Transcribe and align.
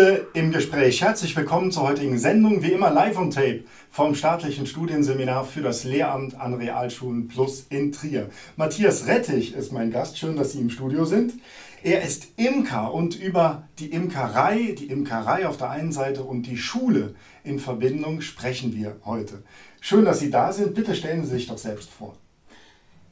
Schule 0.00 0.26
im 0.32 0.50
Gespräch. 0.50 1.02
Herzlich 1.02 1.36
willkommen 1.36 1.70
zur 1.70 1.82
heutigen 1.82 2.18
Sendung, 2.18 2.62
wie 2.62 2.72
immer 2.72 2.90
live 2.90 3.18
on 3.18 3.30
tape 3.30 3.64
vom 3.90 4.14
staatlichen 4.14 4.66
Studienseminar 4.66 5.44
für 5.44 5.60
das 5.60 5.84
Lehramt 5.84 6.40
an 6.40 6.54
Realschulen 6.54 7.28
Plus 7.28 7.66
in 7.68 7.92
Trier. 7.92 8.30
Matthias 8.56 9.06
Rettich 9.06 9.54
ist 9.54 9.72
mein 9.72 9.90
Gast. 9.90 10.16
Schön, 10.16 10.36
dass 10.36 10.52
Sie 10.52 10.60
im 10.60 10.70
Studio 10.70 11.04
sind. 11.04 11.34
Er 11.82 12.00
ist 12.00 12.28
Imker 12.38 12.94
und 12.94 13.20
über 13.20 13.68
die 13.78 13.88
Imkerei, 13.90 14.74
die 14.78 14.86
Imkerei 14.86 15.46
auf 15.46 15.58
der 15.58 15.68
einen 15.68 15.92
Seite 15.92 16.22
und 16.22 16.44
die 16.44 16.56
Schule 16.56 17.14
in 17.44 17.58
Verbindung 17.58 18.22
sprechen 18.22 18.74
wir 18.74 18.96
heute. 19.04 19.42
Schön, 19.82 20.06
dass 20.06 20.20
Sie 20.20 20.30
da 20.30 20.50
sind. 20.54 20.74
Bitte 20.74 20.94
stellen 20.94 21.24
Sie 21.24 21.32
sich 21.32 21.46
doch 21.46 21.58
selbst 21.58 21.90
vor. 21.90 22.16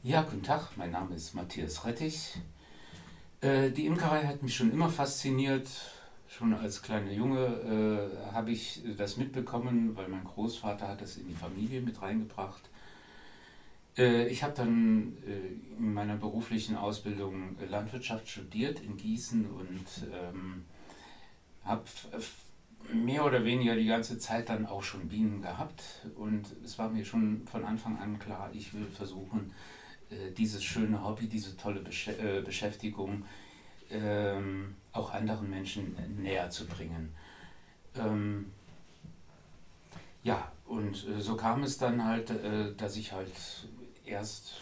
Ja, 0.01 0.23
guten 0.23 0.41
Tag. 0.41 0.69
Mein 0.75 0.89
Name 0.89 1.13
ist 1.15 1.35
Matthias 1.35 1.85
Rettich. 1.85 2.35
Äh, 3.41 3.69
die 3.69 3.85
Imkerei 3.85 4.23
hat 4.23 4.41
mich 4.41 4.55
schon 4.55 4.71
immer 4.71 4.89
fasziniert. 4.89 5.67
Schon 6.39 6.53
als 6.53 6.81
kleiner 6.81 7.11
Junge 7.11 7.37
äh, 7.37 8.31
habe 8.33 8.51
ich 8.51 8.81
das 8.95 9.17
mitbekommen, 9.17 9.97
weil 9.97 10.07
mein 10.07 10.23
Großvater 10.23 10.87
hat 10.87 11.01
das 11.01 11.17
in 11.17 11.27
die 11.27 11.33
Familie 11.33 11.81
mit 11.81 12.01
reingebracht. 12.01 12.61
Äh, 13.97 14.29
ich 14.29 14.41
habe 14.41 14.53
dann 14.53 15.17
äh, 15.27 15.77
in 15.77 15.93
meiner 15.93 16.15
beruflichen 16.15 16.77
Ausbildung 16.77 17.57
Landwirtschaft 17.69 18.29
studiert 18.29 18.79
in 18.79 18.95
Gießen 18.95 19.47
und 19.47 19.85
ähm, 20.13 20.63
habe 21.65 21.83
mehr 22.93 23.25
oder 23.25 23.43
weniger 23.43 23.75
die 23.75 23.87
ganze 23.87 24.17
Zeit 24.17 24.47
dann 24.47 24.65
auch 24.65 24.83
schon 24.83 25.09
Bienen 25.09 25.41
gehabt. 25.41 25.83
Und 26.15 26.55
es 26.63 26.79
war 26.79 26.87
mir 26.87 27.03
schon 27.03 27.45
von 27.47 27.65
Anfang 27.65 27.99
an 27.99 28.17
klar, 28.17 28.49
ich 28.53 28.73
will 28.73 28.85
versuchen, 28.85 29.51
äh, 30.09 30.31
dieses 30.31 30.63
schöne 30.63 31.03
Hobby, 31.03 31.27
diese 31.27 31.57
tolle 31.57 31.81
äh, 31.81 32.41
Beschäftigung 32.41 33.25
ähm, 33.91 34.75
auch 34.91 35.13
anderen 35.13 35.49
Menschen 35.49 35.95
näher 36.21 36.49
zu 36.49 36.67
bringen. 36.67 37.13
Ähm, 37.95 38.51
ja, 40.23 40.51
und 40.65 41.07
äh, 41.07 41.21
so 41.21 41.35
kam 41.35 41.63
es 41.63 41.77
dann 41.77 42.03
halt, 42.03 42.29
äh, 42.29 42.73
dass 42.75 42.95
ich 42.97 43.11
halt 43.13 43.31
erst 44.05 44.55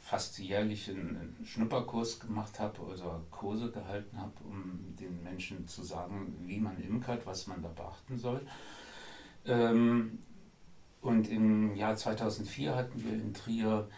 fast 0.00 0.38
jährlich 0.38 0.88
einen 0.88 1.36
Schnupperkurs 1.44 2.18
gemacht 2.18 2.58
habe, 2.60 2.80
also 2.90 3.20
Kurse 3.30 3.70
gehalten 3.70 4.18
habe, 4.18 4.32
um 4.48 4.96
den 4.98 5.22
Menschen 5.22 5.68
zu 5.68 5.82
sagen, 5.82 6.34
wie 6.46 6.58
man 6.58 6.82
imkert, 6.82 7.26
was 7.26 7.46
man 7.46 7.62
da 7.62 7.68
beachten 7.68 8.18
soll. 8.18 8.40
Ähm, 9.44 10.18
und 11.02 11.28
im 11.28 11.76
Jahr 11.76 11.94
2004 11.94 12.74
hatten 12.74 13.04
wir 13.04 13.12
in 13.12 13.34
Trier 13.34 13.88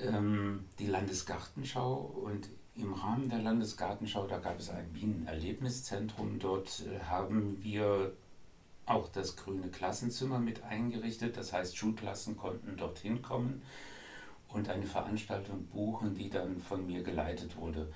ähm, 0.00 0.64
die 0.80 0.86
Landesgartenschau 0.86 1.94
und 1.94 2.48
im 2.74 2.94
Rahmen 2.94 3.28
der 3.28 3.40
Landesgartenschau, 3.40 4.26
da 4.26 4.38
gab 4.38 4.58
es 4.58 4.70
ein 4.70 4.92
Bienenerlebniszentrum. 4.92 6.38
Dort 6.38 6.84
äh, 6.86 7.00
haben 7.04 7.62
wir 7.62 8.12
auch 8.86 9.08
das 9.08 9.36
grüne 9.36 9.68
Klassenzimmer 9.68 10.38
mit 10.38 10.62
eingerichtet. 10.64 11.36
Das 11.36 11.52
heißt, 11.52 11.76
Schulklassen 11.76 12.36
konnten 12.36 12.76
dorthin 12.76 13.22
kommen 13.22 13.62
und 14.48 14.68
eine 14.68 14.86
Veranstaltung 14.86 15.66
buchen, 15.66 16.14
die 16.14 16.30
dann 16.30 16.60
von 16.60 16.86
mir 16.86 17.02
geleitet 17.02 17.56
wurde. 17.56 17.92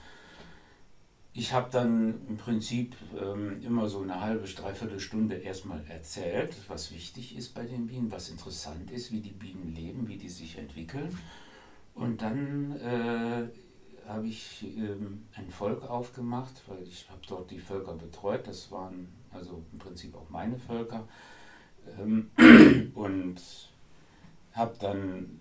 Ich 1.33 1.53
habe 1.53 1.69
dann 1.71 2.27
im 2.29 2.39
Prinzip 2.39 2.97
ähm, 3.21 3.61
immer 3.63 3.89
so 3.89 4.01
eine 4.01 4.23
halbe, 4.23 4.47
dreiviertel 4.47 5.01
Stunde 5.01 5.37
erstmal 5.37 5.85
erzählt, 5.87 6.57
was 6.69 6.93
wichtig 6.93 7.37
ist 7.37 7.55
bei 7.55 7.65
den 7.65 7.89
Bienen, 7.89 8.11
was 8.11 8.31
interessant 8.31 8.91
ist, 8.91 9.13
wie 9.13 9.21
die 9.21 9.33
Bienen 9.33 9.75
leben, 9.75 10.09
wie 10.09 10.17
die 10.17 10.31
sich 10.31 10.57
entwickeln. 10.57 11.19
Und 11.95 12.23
dann 12.23 12.73
äh, 12.81 13.49
habe 14.09 14.27
ich 14.27 14.65
ähm, 14.77 15.25
ein 15.35 15.51
Volk 15.51 15.89
aufgemacht, 15.89 16.63
weil 16.67 16.83
ich 16.83 17.09
habe 17.11 17.21
dort 17.29 17.51
die 17.51 17.59
Völker 17.59 17.95
betreut. 17.95 18.47
Das 18.47 18.71
waren 18.71 19.09
also 19.33 19.63
im 19.73 19.79
Prinzip 19.79 20.15
auch 20.17 20.29
meine 20.31 20.59
Völker. 20.59 21.07
Ähm, 21.99 22.31
und 22.95 23.41
habe 24.53 24.75
dann 24.81 25.41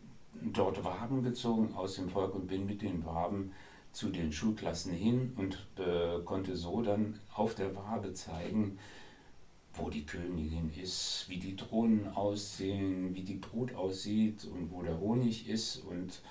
dort 0.54 0.84
Waben 0.84 1.24
gezogen 1.24 1.74
aus 1.76 1.96
dem 1.96 2.10
Volk 2.10 2.36
und 2.36 2.48
bin 2.48 2.66
mit 2.66 2.82
den 2.82 3.06
Waben 3.06 3.52
zu 3.92 4.10
den 4.10 4.32
Schulklassen 4.32 4.92
hin 4.92 5.34
und 5.38 5.68
äh, 5.80 6.20
konnte 6.26 6.56
so 6.58 6.82
dann 6.82 7.20
auf 7.34 7.56
der 7.56 7.76
Wabe 7.76 8.14
zeigen, 8.14 8.78
wo 9.74 9.90
die 9.90 10.06
Königin 10.06 10.72
ist, 10.76 11.26
wie 11.28 11.38
die 11.38 11.56
Drohnen 11.56 12.08
aussehen, 12.10 13.16
wie 13.16 13.24
die 13.24 13.36
Brut 13.36 13.74
aussieht 13.74 14.46
und 14.46 14.72
wo 14.72 14.82
der 14.82 15.00
Honig 15.00 15.48
ist 15.48 15.78
und 15.78 16.22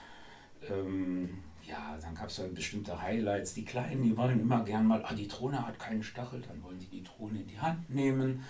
ähm, 0.70 1.38
ja, 1.68 1.96
dann 2.00 2.14
gab 2.14 2.28
es 2.28 2.36
dann 2.36 2.54
bestimmte 2.54 3.00
Highlights. 3.00 3.54
Die 3.54 3.64
Kleinen, 3.64 4.02
die 4.02 4.16
wollen 4.16 4.40
immer 4.40 4.64
gern 4.64 4.86
mal, 4.86 5.04
ah, 5.04 5.14
die 5.14 5.28
Drohne 5.28 5.66
hat 5.66 5.78
keinen 5.78 6.02
Stachel, 6.02 6.42
dann 6.46 6.62
wollen 6.62 6.78
die 6.78 6.86
die 6.86 7.02
Drohne 7.02 7.40
in 7.40 7.46
die 7.46 7.58
Hand 7.58 7.88
nehmen. 7.90 8.44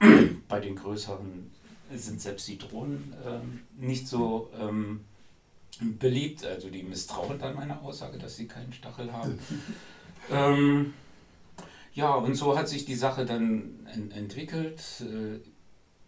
Bei 0.48 0.60
den 0.60 0.76
größeren 0.76 1.50
sind 1.94 2.20
selbst 2.20 2.48
die 2.48 2.58
Drohnen 2.58 3.14
ähm, 3.24 3.60
nicht 3.76 4.08
so 4.08 4.50
ähm, 4.58 5.00
beliebt. 5.80 6.44
Also 6.44 6.70
die 6.70 6.82
misstrauen 6.82 7.38
dann 7.38 7.54
meiner 7.54 7.80
Aussage, 7.82 8.18
dass 8.18 8.36
sie 8.36 8.46
keinen 8.46 8.72
Stachel 8.72 9.12
haben. 9.12 9.38
ähm, 10.30 10.94
ja, 11.94 12.14
und 12.14 12.34
so 12.34 12.58
hat 12.58 12.68
sich 12.68 12.84
die 12.84 12.94
Sache 12.94 13.24
dann 13.24 13.86
en 13.92 14.10
entwickelt. 14.10 14.82
Äh, 15.00 15.40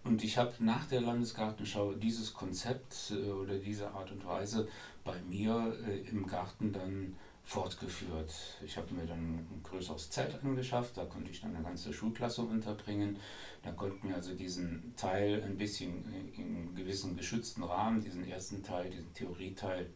und 0.06 0.22
ich 0.22 0.38
habe 0.38 0.52
nach 0.60 0.86
der 0.86 1.00
Landesgartenschau 1.00 1.94
dieses 1.94 2.32
Konzept 2.32 3.10
äh, 3.10 3.30
oder 3.30 3.58
diese 3.58 3.90
Art 3.90 4.10
und 4.12 4.24
Weise 4.24 4.68
bei 5.06 5.14
mir 5.28 5.74
äh, 5.88 6.08
im 6.10 6.26
Garten 6.26 6.72
dann 6.72 7.16
fortgeführt. 7.44 8.34
Ich 8.64 8.76
habe 8.76 8.92
mir 8.92 9.06
dann 9.06 9.18
ein 9.18 9.60
größeres 9.62 10.10
Zelt 10.10 10.42
angeschafft, 10.42 10.96
da 10.96 11.04
konnte 11.04 11.30
ich 11.30 11.40
dann 11.40 11.54
eine 11.54 11.64
ganze 11.64 11.92
Schulklasse 11.92 12.42
unterbringen. 12.42 13.16
Da 13.62 13.70
konnten 13.70 14.08
wir 14.08 14.16
also 14.16 14.34
diesen 14.34 14.92
Teil 14.96 15.42
ein 15.44 15.56
bisschen 15.56 16.04
in 16.36 16.44
einem 16.44 16.74
gewissen 16.74 17.16
geschützten 17.16 17.62
Rahmen, 17.62 18.02
diesen 18.02 18.28
ersten 18.28 18.64
Teil, 18.64 18.90
diesen 18.90 19.14
Theorieteil 19.14 19.88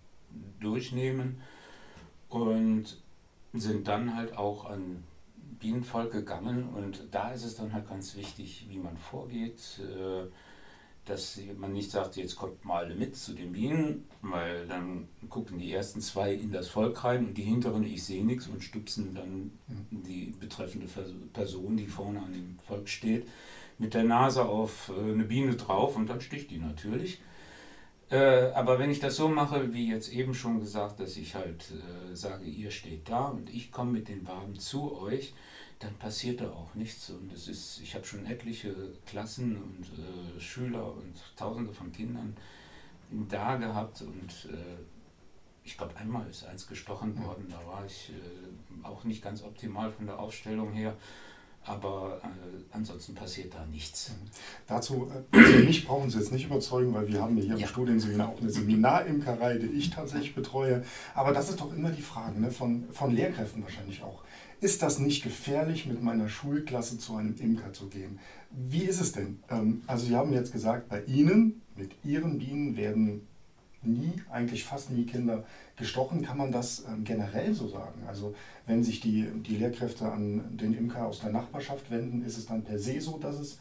durchnehmen 0.60 1.41
und 2.28 2.97
sind 3.53 3.88
dann 3.88 4.15
halt 4.15 4.37
auch 4.37 4.66
an 4.66 5.03
Bienenvolk 5.59 6.12
gegangen 6.12 6.69
und 6.69 7.03
da 7.10 7.32
ist 7.32 7.44
es 7.44 7.56
dann 7.56 7.72
halt 7.72 7.88
ganz 7.88 8.15
wichtig, 8.16 8.66
wie 8.69 8.78
man 8.78 8.97
vorgeht. 8.97 9.81
Äh, 9.81 10.26
dass 11.05 11.41
man 11.59 11.72
nicht 11.72 11.91
sagt, 11.91 12.16
jetzt 12.16 12.37
kommt 12.37 12.65
mal 12.65 12.84
alle 12.84 12.94
mit 12.94 13.16
zu 13.16 13.33
den 13.33 13.53
Bienen, 13.53 14.06
weil 14.22 14.66
dann 14.66 15.09
gucken 15.28 15.59
die 15.59 15.72
ersten 15.72 16.00
zwei 16.00 16.34
in 16.34 16.53
das 16.53 16.69
Volk 16.69 17.03
rein 17.05 17.27
und 17.27 17.38
die 17.38 17.43
hinteren, 17.43 17.84
ich 17.84 18.05
sehe 18.05 18.25
nichts 18.25 18.47
und 18.47 18.62
stupsen 18.62 19.15
dann 19.15 19.53
die 19.91 20.34
betreffende 20.38 20.87
Person, 21.33 21.77
die 21.77 21.87
vorne 21.87 22.21
an 22.21 22.33
dem 22.33 22.59
Volk 22.66 22.88
steht, 22.88 23.27
mit 23.78 23.94
der 23.94 24.05
Nase 24.05 24.44
auf 24.44 24.93
äh, 24.94 25.12
eine 25.12 25.25
Biene 25.25 25.56
drauf 25.56 25.97
und 25.97 26.09
dann 26.09 26.21
sticht 26.21 26.50
die 26.50 26.59
natürlich. 26.59 27.21
Äh, 28.11 28.50
aber 28.55 28.78
wenn 28.78 28.91
ich 28.91 29.00
das 29.00 29.17
so 29.17 29.28
mache, 29.28 29.72
wie 29.72 29.88
jetzt 29.88 30.12
eben 30.12 30.34
schon 30.34 30.61
gesagt, 30.61 31.00
dass 31.00 31.17
ich 31.17 31.34
halt 31.34 31.72
äh, 31.72 32.15
sage, 32.15 32.44
ihr 32.44 32.71
steht 32.71 33.09
da 33.09 33.27
und 33.27 33.49
ich 33.49 33.71
komme 33.72 33.93
mit 33.93 34.09
den 34.09 34.27
Waben 34.27 34.59
zu 34.59 34.97
euch, 35.00 35.32
dann 35.80 35.94
passiert 35.94 36.41
da 36.41 36.50
auch 36.50 36.74
nichts. 36.74 37.10
Und 37.10 37.32
es 37.32 37.48
ist, 37.48 37.80
ich 37.80 37.94
habe 37.94 38.06
schon 38.06 38.24
etliche 38.26 38.74
Klassen 39.06 39.56
und 39.56 39.86
äh, 39.98 40.41
Schüler 40.41 40.94
und 40.94 41.14
Tausende 41.36 41.72
von 41.72 41.91
Kindern 41.91 42.36
da 43.28 43.56
gehabt 43.56 44.02
und 44.02 44.48
äh, 44.52 44.76
ich 45.64 45.76
glaube, 45.76 45.96
einmal 45.96 46.28
ist 46.28 46.44
eins 46.44 46.66
gestochen 46.66 47.22
worden. 47.24 47.46
Da 47.48 47.64
war 47.66 47.84
ich 47.84 48.10
äh, 48.10 48.86
auch 48.86 49.04
nicht 49.04 49.22
ganz 49.22 49.42
optimal 49.42 49.90
von 49.90 50.06
der 50.06 50.19
Aufstellung 50.19 50.72
her. 50.72 50.96
Aber 51.65 52.21
äh, 52.22 52.26
ansonsten 52.72 53.15
passiert 53.15 53.53
da 53.54 53.66
nichts. 53.66 54.12
Dazu, 54.66 55.10
äh, 55.32 55.38
also 55.38 55.59
mich 55.65 55.87
brauchen 55.87 56.09
Sie 56.10 56.19
jetzt 56.19 56.32
nicht 56.32 56.47
überzeugen, 56.47 56.94
weil 56.94 57.06
wir 57.09 57.21
haben 57.21 57.37
hier 57.37 57.54
ja. 57.54 57.56
im 57.56 57.66
Studienseminar 57.66 58.31
auch 58.31 58.41
eine 58.41 58.50
Seminarimkerei, 58.50 59.58
die 59.58 59.67
ich 59.67 59.90
tatsächlich 59.90 60.34
betreue. 60.34 60.82
Aber 61.14 61.32
das 61.32 61.50
ist 61.50 61.61
doch 61.61 61.73
immer 61.75 61.90
die 61.90 62.02
Frage 62.02 62.40
ne? 62.40 62.50
von, 62.50 62.84
von 62.93 63.14
Lehrkräften 63.14 63.62
wahrscheinlich 63.62 64.02
auch 64.02 64.23
ist 64.61 64.82
das 64.82 64.99
nicht 64.99 65.23
gefährlich, 65.23 65.87
mit 65.87 66.02
meiner 66.02 66.29
Schulklasse 66.29 66.99
zu 66.99 67.17
einem 67.17 67.34
Imker 67.38 67.73
zu 67.73 67.88
gehen? 67.88 68.19
Wie 68.50 68.82
ist 68.82 69.00
es 69.00 69.12
denn? 69.12 69.43
Ähm, 69.50 69.82
also 69.87 70.06
Sie 70.06 70.14
haben 70.14 70.32
jetzt 70.32 70.52
gesagt, 70.52 70.88
bei 70.88 71.02
Ihnen, 71.05 71.62
mit 71.76 71.93
Ihren 72.05 72.38
Bienen 72.38 72.76
werden 72.76 73.26
nie, 73.82 74.12
eigentlich 74.31 74.64
fast 74.64 74.90
nie 74.90 75.06
Kinder 75.06 75.44
gestochen. 75.81 76.23
Kann 76.23 76.38
man 76.38 76.53
das 76.53 76.85
ähm, 76.87 77.03
generell 77.03 77.53
so 77.55 77.67
sagen? 77.67 78.03
Also 78.06 78.35
wenn 78.67 78.85
sich 78.85 79.00
die, 79.00 79.29
die 79.43 79.56
Lehrkräfte 79.56 80.11
an 80.11 80.56
den 80.56 80.75
Imker 80.75 81.06
aus 81.06 81.21
der 81.21 81.31
Nachbarschaft 81.31 81.91
wenden, 81.91 82.25
ist 82.25 82.38
es 82.38 82.47
dann 82.47 82.62
per 82.62 82.79
se 82.79 83.00
so, 83.00 83.19
dass 83.19 83.41
es 83.41 83.59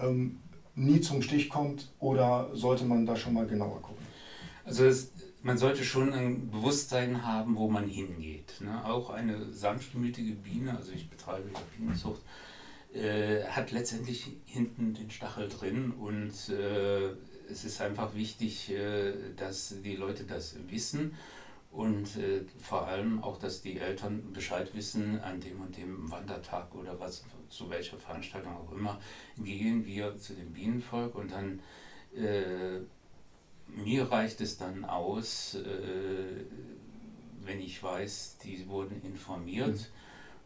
ähm, 0.00 0.38
nie 0.74 1.00
zum 1.02 1.20
Stich 1.20 1.50
kommt 1.50 1.92
oder 1.98 2.48
sollte 2.54 2.84
man 2.84 3.04
da 3.04 3.16
schon 3.16 3.34
mal 3.34 3.46
genauer 3.46 3.82
gucken? 3.82 4.06
Also 4.64 4.84
es 4.84 5.12
man 5.46 5.58
sollte 5.58 5.84
schon 5.84 6.12
ein 6.12 6.50
Bewusstsein 6.50 7.24
haben, 7.24 7.56
wo 7.56 7.68
man 7.68 7.88
hingeht. 7.88 8.60
Ne? 8.60 8.84
Auch 8.84 9.10
eine 9.10 9.52
sanftmütige 9.52 10.32
Biene, 10.32 10.76
also 10.76 10.90
ich 10.90 11.08
betreibe 11.08 11.48
ja 11.54 11.60
Bienenzucht, 11.76 12.20
äh, 12.92 13.44
hat 13.44 13.70
letztendlich 13.70 14.38
hinten 14.44 14.94
den 14.94 15.08
Stachel 15.08 15.48
drin 15.48 15.92
und 15.92 16.32
äh, 16.48 17.10
es 17.48 17.64
ist 17.64 17.80
einfach 17.80 18.16
wichtig, 18.16 18.72
äh, 18.72 19.12
dass 19.36 19.74
die 19.84 19.94
Leute 19.94 20.24
das 20.24 20.56
wissen 20.68 21.14
Und 21.76 22.16
äh, 22.16 22.42
vor 22.58 22.86
allem 22.86 23.22
auch, 23.22 23.38
dass 23.38 23.60
die 23.60 23.78
Eltern 23.78 24.32
Bescheid 24.32 24.74
wissen, 24.74 25.20
an 25.20 25.40
dem 25.40 25.60
und 25.60 25.76
dem 25.76 26.10
Wandertag 26.10 26.74
oder 26.74 26.98
was, 26.98 27.22
zu 27.50 27.68
welcher 27.68 27.98
Veranstaltung 27.98 28.56
auch 28.56 28.72
immer, 28.72 28.98
gehen 29.36 29.84
wir 29.84 30.16
zu 30.16 30.32
dem 30.32 30.54
Bienenvolk 30.54 31.14
und 31.14 31.30
dann, 31.30 31.60
äh, 32.16 32.80
mir 33.68 34.10
reicht 34.10 34.40
es 34.40 34.56
dann 34.56 34.86
aus, 34.86 35.56
äh, 35.56 36.46
wenn 37.44 37.60
ich 37.60 37.82
weiß, 37.82 38.38
die 38.42 38.66
wurden 38.68 39.02
informiert. 39.02 39.90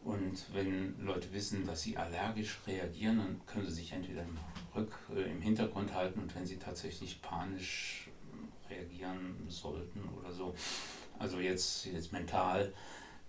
Mhm. 0.03 0.11
Und 0.11 0.53
wenn 0.53 0.99
Leute 0.99 1.31
wissen, 1.31 1.65
dass 1.65 1.83
sie 1.83 1.95
allergisch 1.95 2.59
reagieren, 2.67 3.19
dann 3.19 3.41
können 3.45 3.67
sie 3.69 3.75
sich 3.75 3.93
entweder 3.93 4.23
im, 4.23 4.37
Rück, 4.75 4.99
äh, 5.15 5.31
im 5.31 5.41
Hintergrund 5.41 5.93
halten 5.93 6.19
und 6.19 6.35
wenn 6.35 6.45
sie 6.45 6.57
tatsächlich 6.57 7.21
panisch 7.21 8.09
reagieren 8.69 9.45
sollten 9.47 10.01
oder 10.19 10.31
so, 10.33 10.53
also 11.21 11.39
jetzt, 11.39 11.85
jetzt 11.85 12.11
mental, 12.11 12.73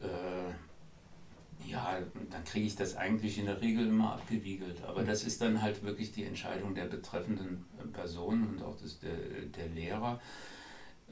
äh, 0.00 1.70
ja, 1.70 1.98
dann 2.30 2.44
kriege 2.44 2.66
ich 2.66 2.74
das 2.74 2.96
eigentlich 2.96 3.38
in 3.38 3.46
der 3.46 3.60
Regel 3.60 3.86
immer 3.86 4.14
abgewiegelt. 4.14 4.82
Aber 4.84 5.04
das 5.04 5.22
ist 5.22 5.40
dann 5.40 5.62
halt 5.62 5.84
wirklich 5.84 6.12
die 6.12 6.24
Entscheidung 6.24 6.74
der 6.74 6.86
betreffenden 6.86 7.64
Person 7.92 8.48
und 8.48 8.62
auch 8.62 8.76
des, 8.76 8.98
der, 8.98 9.12
der 9.56 9.68
Lehrer. 9.68 10.20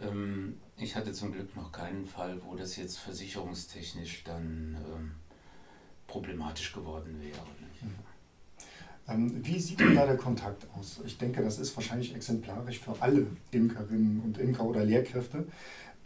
Ähm, 0.01 0.59
ich 0.77 0.97
hatte 0.97 1.13
zum 1.13 1.33
Glück 1.33 1.55
noch 1.55 1.71
keinen 1.71 2.07
Fall, 2.07 2.41
wo 2.45 2.57
das 2.57 2.77
jetzt 2.77 2.99
versicherungstechnisch 2.99 4.25
dann 4.25 4.77
ähm, 4.93 5.13
problematisch 6.07 6.73
geworden 6.73 7.21
wäre. 7.21 7.47
Mhm. 7.83 8.11
Ähm, 9.09 9.45
wie 9.45 9.59
sieht 9.59 9.81
denn 9.81 9.95
da 9.95 10.07
der 10.07 10.17
Kontakt 10.17 10.67
aus? 10.77 11.01
Ich 11.05 11.19
denke, 11.19 11.43
das 11.43 11.59
ist 11.59 11.75
wahrscheinlich 11.77 12.15
exemplarisch 12.15 12.79
für 12.79 12.95
alle 13.01 13.27
Imkerinnen 13.51 14.21
und 14.21 14.39
Imker 14.39 14.65
oder 14.65 14.85
Lehrkräfte. 14.85 15.47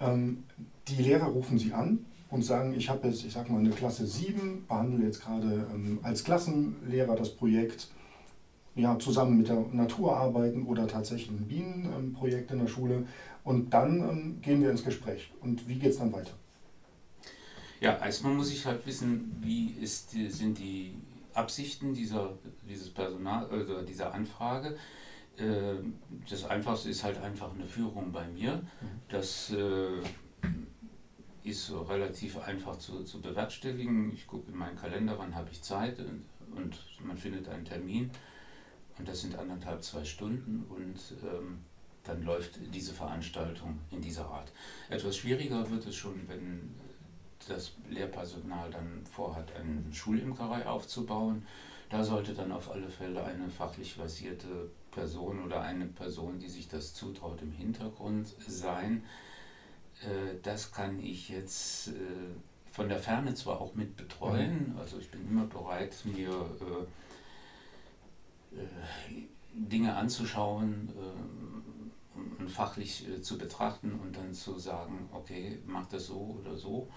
Ähm, 0.00 0.44
die 0.88 1.02
Lehrer 1.02 1.26
rufen 1.26 1.58
sie 1.58 1.72
an 1.72 2.04
und 2.30 2.42
sagen, 2.42 2.74
ich 2.74 2.88
habe 2.90 3.08
jetzt, 3.08 3.24
ich 3.24 3.32
sag 3.32 3.48
mal, 3.48 3.58
eine 3.58 3.70
Klasse 3.70 4.06
7, 4.06 4.66
behandle 4.66 5.06
jetzt 5.06 5.22
gerade 5.22 5.66
ähm, 5.72 6.00
als 6.02 6.24
Klassenlehrer 6.24 7.16
das 7.16 7.34
Projekt, 7.34 7.88
ja, 8.74 8.98
zusammen 8.98 9.38
mit 9.38 9.48
der 9.48 9.64
Natur 9.72 10.16
arbeiten 10.16 10.66
oder 10.66 10.88
tatsächlich 10.88 11.30
ein 11.30 11.46
Bienenprojekt 11.46 12.50
in 12.50 12.58
der 12.58 12.66
Schule. 12.66 13.06
Und 13.44 13.72
dann 13.72 14.40
gehen 14.40 14.62
wir 14.62 14.70
ins 14.70 14.82
Gespräch. 14.82 15.30
Und 15.40 15.68
wie 15.68 15.76
geht 15.76 15.92
es 15.92 15.98
dann 15.98 16.12
weiter? 16.12 16.32
Ja, 17.80 17.98
erstmal 18.04 18.34
muss 18.34 18.50
ich 18.50 18.66
halt 18.66 18.84
wissen, 18.86 19.36
wie 19.40 19.74
ist, 19.80 20.10
sind 20.10 20.58
die 20.58 20.94
Absichten 21.34 21.94
dieser, 21.94 22.30
dieses 22.68 22.90
Personal, 22.90 23.46
also 23.50 23.82
dieser 23.82 24.14
Anfrage. 24.14 24.76
Äh, 25.36 25.76
das 26.28 26.44
Einfachste 26.44 26.90
ist 26.90 27.04
halt 27.04 27.18
einfach 27.18 27.52
eine 27.52 27.66
Führung 27.66 28.12
bei 28.12 28.26
mir. 28.28 28.56
Mhm. 28.56 28.62
Das 29.08 29.50
äh, 29.52 30.00
ist 31.44 31.70
relativ 31.72 32.38
einfach 32.38 32.76
zu, 32.78 33.04
zu 33.04 33.20
bewerkstelligen. 33.20 34.12
Ich 34.12 34.26
gucke 34.26 34.50
in 34.50 34.56
meinen 34.56 34.76
Kalender, 34.76 35.18
wann 35.18 35.34
habe 35.34 35.50
ich 35.52 35.62
Zeit 35.62 35.98
und, 35.98 36.24
und, 36.56 36.78
man 37.04 37.16
findet 37.18 37.48
einen 37.48 37.64
Termin 37.64 38.10
und 38.98 39.06
das 39.06 39.20
sind 39.20 39.36
anderthalb, 39.36 39.82
zwei 39.82 40.04
Stunden 40.04 40.64
und 40.70 40.98
ähm, 41.22 41.58
dann 42.04 42.22
läuft 42.22 42.58
diese 42.72 42.94
Veranstaltung 42.94 43.78
in 43.90 44.00
dieser 44.00 44.26
Art. 44.26 44.52
Etwas 44.88 45.16
schwieriger 45.16 45.70
wird 45.70 45.86
es 45.86 45.94
schon, 45.94 46.28
wenn 46.28 46.74
das 47.48 47.72
Lehrpersonal 47.90 48.70
dann 48.70 49.04
vorhat, 49.04 49.52
eine 49.54 49.92
Schulimkerei 49.92 50.66
aufzubauen. 50.66 51.46
Da 51.90 52.02
sollte 52.02 52.32
dann 52.32 52.52
auf 52.52 52.70
alle 52.70 52.88
Fälle 52.88 53.22
eine 53.22 53.48
fachlich 53.50 53.94
versierte 53.94 54.70
Person 54.94 55.42
oder 55.44 55.60
eine 55.60 55.86
Person, 55.86 56.38
die 56.38 56.48
sich 56.48 56.68
das 56.68 56.94
zutraut, 56.94 57.42
im 57.42 57.52
Hintergrund 57.52 58.34
sein. 58.46 59.04
Äh, 60.02 60.36
das 60.42 60.72
kann 60.72 60.98
ich 60.98 61.28
jetzt 61.28 61.88
äh, 61.88 61.92
von 62.70 62.88
der 62.88 62.98
Ferne 62.98 63.34
zwar 63.34 63.60
auch 63.60 63.74
mit 63.74 63.96
betreuen, 63.96 64.72
mhm. 64.72 64.78
also 64.78 64.98
ich 64.98 65.10
bin 65.10 65.28
immer 65.28 65.46
bereit, 65.46 65.96
mir 66.04 66.30
äh, 68.52 68.62
Dinge 69.52 69.94
anzuschauen 69.94 70.92
und 72.38 72.50
fachlich 72.50 73.06
zu 73.22 73.38
betrachten 73.38 73.92
und 73.92 74.16
dann 74.16 74.32
zu 74.32 74.58
sagen, 74.58 75.08
okay, 75.12 75.60
mach 75.66 75.86
das 75.86 76.06
so 76.06 76.38
oder 76.40 76.56
so. 76.56 76.88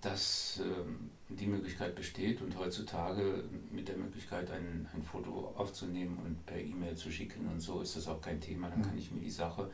Dass 0.00 0.60
ähm, 0.62 1.10
die 1.28 1.46
Möglichkeit 1.46 1.94
besteht 1.94 2.40
und 2.42 2.56
heutzutage 2.58 3.44
mit 3.72 3.88
der 3.88 3.96
Möglichkeit, 3.96 4.50
ein, 4.50 4.86
ein 4.94 5.02
Foto 5.02 5.52
aufzunehmen 5.56 6.18
und 6.24 6.46
per 6.46 6.58
E-Mail 6.58 6.94
zu 6.94 7.10
schicken 7.10 7.48
und 7.48 7.60
so 7.60 7.80
ist 7.80 7.96
das 7.96 8.06
auch 8.06 8.20
kein 8.20 8.40
Thema. 8.40 8.68
Dann 8.68 8.80
mhm. 8.80 8.84
kann 8.84 8.98
ich 8.98 9.10
mir 9.10 9.20
die 9.20 9.30
Sache 9.30 9.70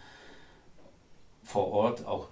vor 1.43 1.69
Ort 1.69 2.07
auch 2.07 2.29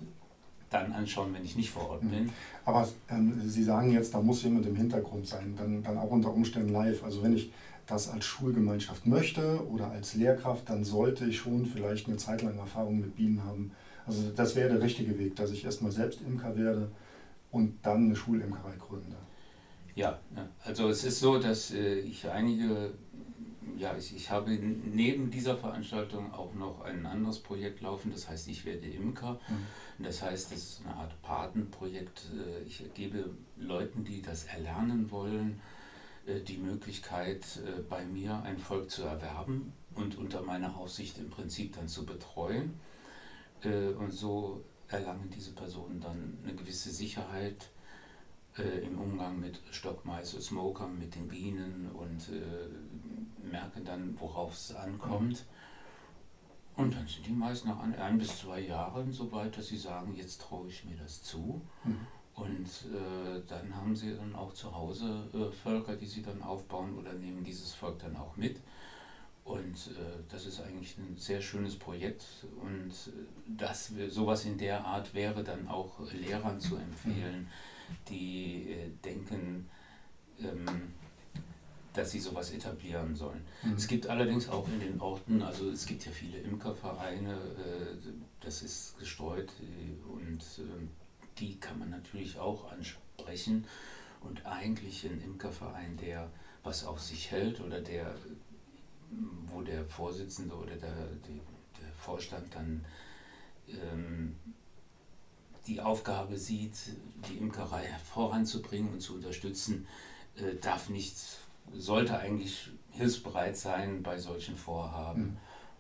dann 0.71 0.93
anschauen, 0.93 1.35
wenn 1.35 1.45
ich 1.45 1.57
nicht 1.57 1.71
vor 1.71 1.91
Ort 1.91 2.05
mhm. 2.05 2.11
bin. 2.11 2.33
Aber 2.65 2.89
ähm, 3.11 3.41
Sie 3.45 3.65
sagen 3.65 3.93
jetzt, 3.93 4.15
da 4.15 4.21
muss 4.21 4.43
jemand 4.43 4.67
im 4.67 4.77
Hintergrund 4.77 5.27
sein, 5.27 5.55
dann, 5.57 5.83
dann 5.83 5.99
auch 5.99 6.11
unter 6.11 6.33
Umständen 6.33 6.73
live. 6.73 7.03
Also 7.05 7.23
wenn 7.23 7.35
ich 7.35 7.53
das 7.87 8.09
als 8.09 8.25
Schulgemeinschaft 8.25 9.07
möchte 9.07 9.67
oder 9.69 9.91
als 9.91 10.15
Lehrkraft, 10.15 10.71
dann 10.71 10.85
sollte 10.85 11.27
ich 11.27 11.39
schon 11.39 11.67
vielleicht 11.67 12.07
eine 12.07 12.17
Zeit 12.17 12.43
lang 12.43 12.57
Erfahrung 12.57 13.01
mit 13.01 13.17
Bienen 13.17 13.45
haben. 13.45 13.73
Also 14.07 14.31
das 14.35 14.55
wäre 14.55 14.71
der 14.71 14.83
richtige 14.83 15.19
Weg, 15.19 15.37
dass 15.37 15.51
ich 15.51 15.65
erstmal 15.65 15.91
selbst 15.91 16.21
Imker 16.23 16.57
werde 16.57 16.91
und 17.51 17.79
dann 17.83 18.05
eine 18.05 18.17
Schulimkerei 18.17 18.77
gründe. 18.77 19.17
Ja, 19.95 20.19
also 20.65 20.89
es 20.89 21.05
ist 21.05 21.21
so, 21.21 21.39
dass 21.39 21.73
äh, 21.73 21.99
ich 21.99 22.29
einige, 22.29 22.93
ja, 23.77 23.97
ich, 23.97 24.15
ich 24.15 24.31
habe 24.31 24.53
neben 24.53 25.31
dieser 25.31 25.57
Veranstaltung 25.57 26.33
auch 26.33 26.55
noch 26.55 26.83
ein 26.83 27.05
anderes 27.07 27.41
Projekt 27.41 27.81
laufen, 27.81 28.11
das 28.13 28.29
heißt, 28.29 28.49
ich 28.49 28.65
werde 28.65 28.87
Imker. 28.87 29.41
Mhm. 29.49 30.05
Das 30.05 30.23
heißt, 30.23 30.53
das 30.53 30.59
ist 30.59 30.83
eine 30.85 30.95
Art 30.95 31.21
Patenprojekt. 31.23 32.31
Äh, 32.35 32.63
ich 32.67 32.85
gebe 32.95 33.31
Leuten, 33.59 34.05
die 34.05 34.23
das 34.23 34.45
erlernen 34.45 35.11
wollen, 35.11 35.61
äh, 36.27 36.41
die 36.41 36.59
Möglichkeit, 36.59 37.45
bei 37.89 38.05
mir 38.05 38.43
ein 38.45 38.59
Volk 38.59 38.91
zu 38.91 39.03
erwerben 39.03 39.73
und 39.95 40.17
unter 40.17 40.43
meiner 40.43 40.77
Aufsicht 40.77 41.19
im 41.19 41.31
Prinzip 41.31 41.75
dann 41.75 41.89
zu 41.89 42.07
betreuen. 42.07 42.75
Und 43.99 44.11
so 44.11 44.65
erlangen 44.91 45.31
diese 45.31 45.53
Personen 45.53 46.01
dann 46.01 46.39
eine 46.43 46.55
gewisse 46.55 46.91
Sicherheit 46.91 47.71
äh, 48.59 48.85
im 48.85 48.99
Umgang 48.99 49.39
mit 49.39 49.61
Stockmais, 49.71 50.31
Smokern, 50.31 50.99
mit 50.99 51.15
den 51.15 51.29
Bienen 51.29 51.91
und 51.93 52.29
äh, 52.29 53.47
merken 53.47 53.85
dann, 53.85 54.19
worauf 54.21 54.55
es 54.55 54.75
ankommt. 54.75 55.45
Und 56.77 56.95
dann 56.95 57.07
sind 57.07 57.27
die 57.27 57.33
meist 57.33 57.67
nach 57.67 57.81
ein, 57.81 57.95
ein, 57.95 58.19
bis 58.19 58.39
zwei 58.39 58.61
Jahren 58.61 59.13
so 59.13 59.31
weit, 59.33 59.57
dass 59.57 59.69
sie 59.69 59.77
sagen, 59.77 60.15
jetzt 60.17 60.41
traue 60.41 60.69
ich 60.69 60.85
mir 60.85 60.97
das 60.97 61.23
zu. 61.23 61.61
Mhm. 61.85 62.07
Und 62.35 62.67
äh, 62.67 63.43
dann 63.47 63.75
haben 63.77 63.95
sie 63.95 64.17
dann 64.17 64.35
auch 64.35 64.55
zu 64.55 64.75
Hause 64.75 65.29
äh, 65.35 65.53
Völker, 65.53 65.97
die 65.97 66.07
sie 66.07 66.23
dann 66.23 66.43
aufbauen 66.43 66.97
oder 66.97 67.13
nehmen 67.13 67.45
dieses 67.45 67.75
Volk 67.75 67.99
dann 67.99 68.17
auch 68.17 68.37
mit. 68.37 68.61
Und 69.51 69.75
äh, 69.89 70.23
das 70.29 70.47
ist 70.47 70.61
eigentlich 70.61 70.97
ein 70.97 71.17
sehr 71.17 71.41
schönes 71.41 71.77
Projekt 71.77 72.25
und 72.63 72.91
äh, 72.91 73.27
das, 73.59 73.93
sowas 74.09 74.45
in 74.45 74.57
der 74.57 74.85
Art 74.85 75.13
wäre 75.13 75.43
dann 75.43 75.67
auch 75.67 76.01
Lehrern 76.13 76.61
zu 76.61 76.77
empfehlen, 76.77 77.49
die 78.09 78.71
äh, 78.71 78.91
denken, 79.05 79.69
ähm, 80.39 80.93
dass 81.95 82.13
sie 82.13 82.21
sowas 82.21 82.53
etablieren 82.53 83.17
sollen. 83.17 83.43
Mhm. 83.65 83.75
Es 83.75 83.89
gibt 83.89 84.07
allerdings 84.07 84.49
auch 84.49 84.69
in 84.69 84.79
den 84.79 85.01
Orten, 85.01 85.43
also 85.43 85.69
es 85.69 85.85
gibt 85.85 86.07
ja 86.07 86.13
viele 86.13 86.39
Imkervereine, 86.39 87.33
äh, 87.33 87.97
das 88.41 88.63
ist 88.63 88.99
gestreut 89.01 89.53
äh, 89.61 90.13
und 90.13 90.45
ähm, 90.59 90.91
die 91.39 91.59
kann 91.59 91.81
man 91.81 91.91
natürlich 91.91 92.39
auch 92.39 92.71
ansprechen. 92.71 93.65
Und 94.21 94.47
eigentlich 94.47 95.07
ein 95.07 95.21
Imkerverein, 95.23 95.97
der 95.97 96.31
was 96.63 96.85
auf 96.85 97.01
sich 97.01 97.33
hält 97.33 97.61
oder 97.61 97.81
der 97.81 98.15
wo 99.47 99.63
der 99.63 99.85
Vorsitzende 99.85 100.55
oder 100.55 100.77
der, 100.77 100.95
die, 101.29 101.41
der 101.81 101.93
Vorstand 101.97 102.55
dann 102.55 102.85
ähm, 103.69 104.37
die 105.67 105.81
Aufgabe 105.81 106.39
sieht, 106.39 106.75
die 107.29 107.39
Imkerei 107.39 107.87
voranzubringen 108.13 108.93
und 108.93 109.01
zu 109.01 109.15
unterstützen, 109.15 109.87
äh, 110.37 110.55
darf 110.57 110.89
nicht, 110.89 111.17
sollte 111.73 112.19
eigentlich 112.19 112.71
hilfsbereit 112.91 113.57
sein 113.57 114.03
bei 114.03 114.19
solchen 114.19 114.57
Vorhaben 114.57 115.39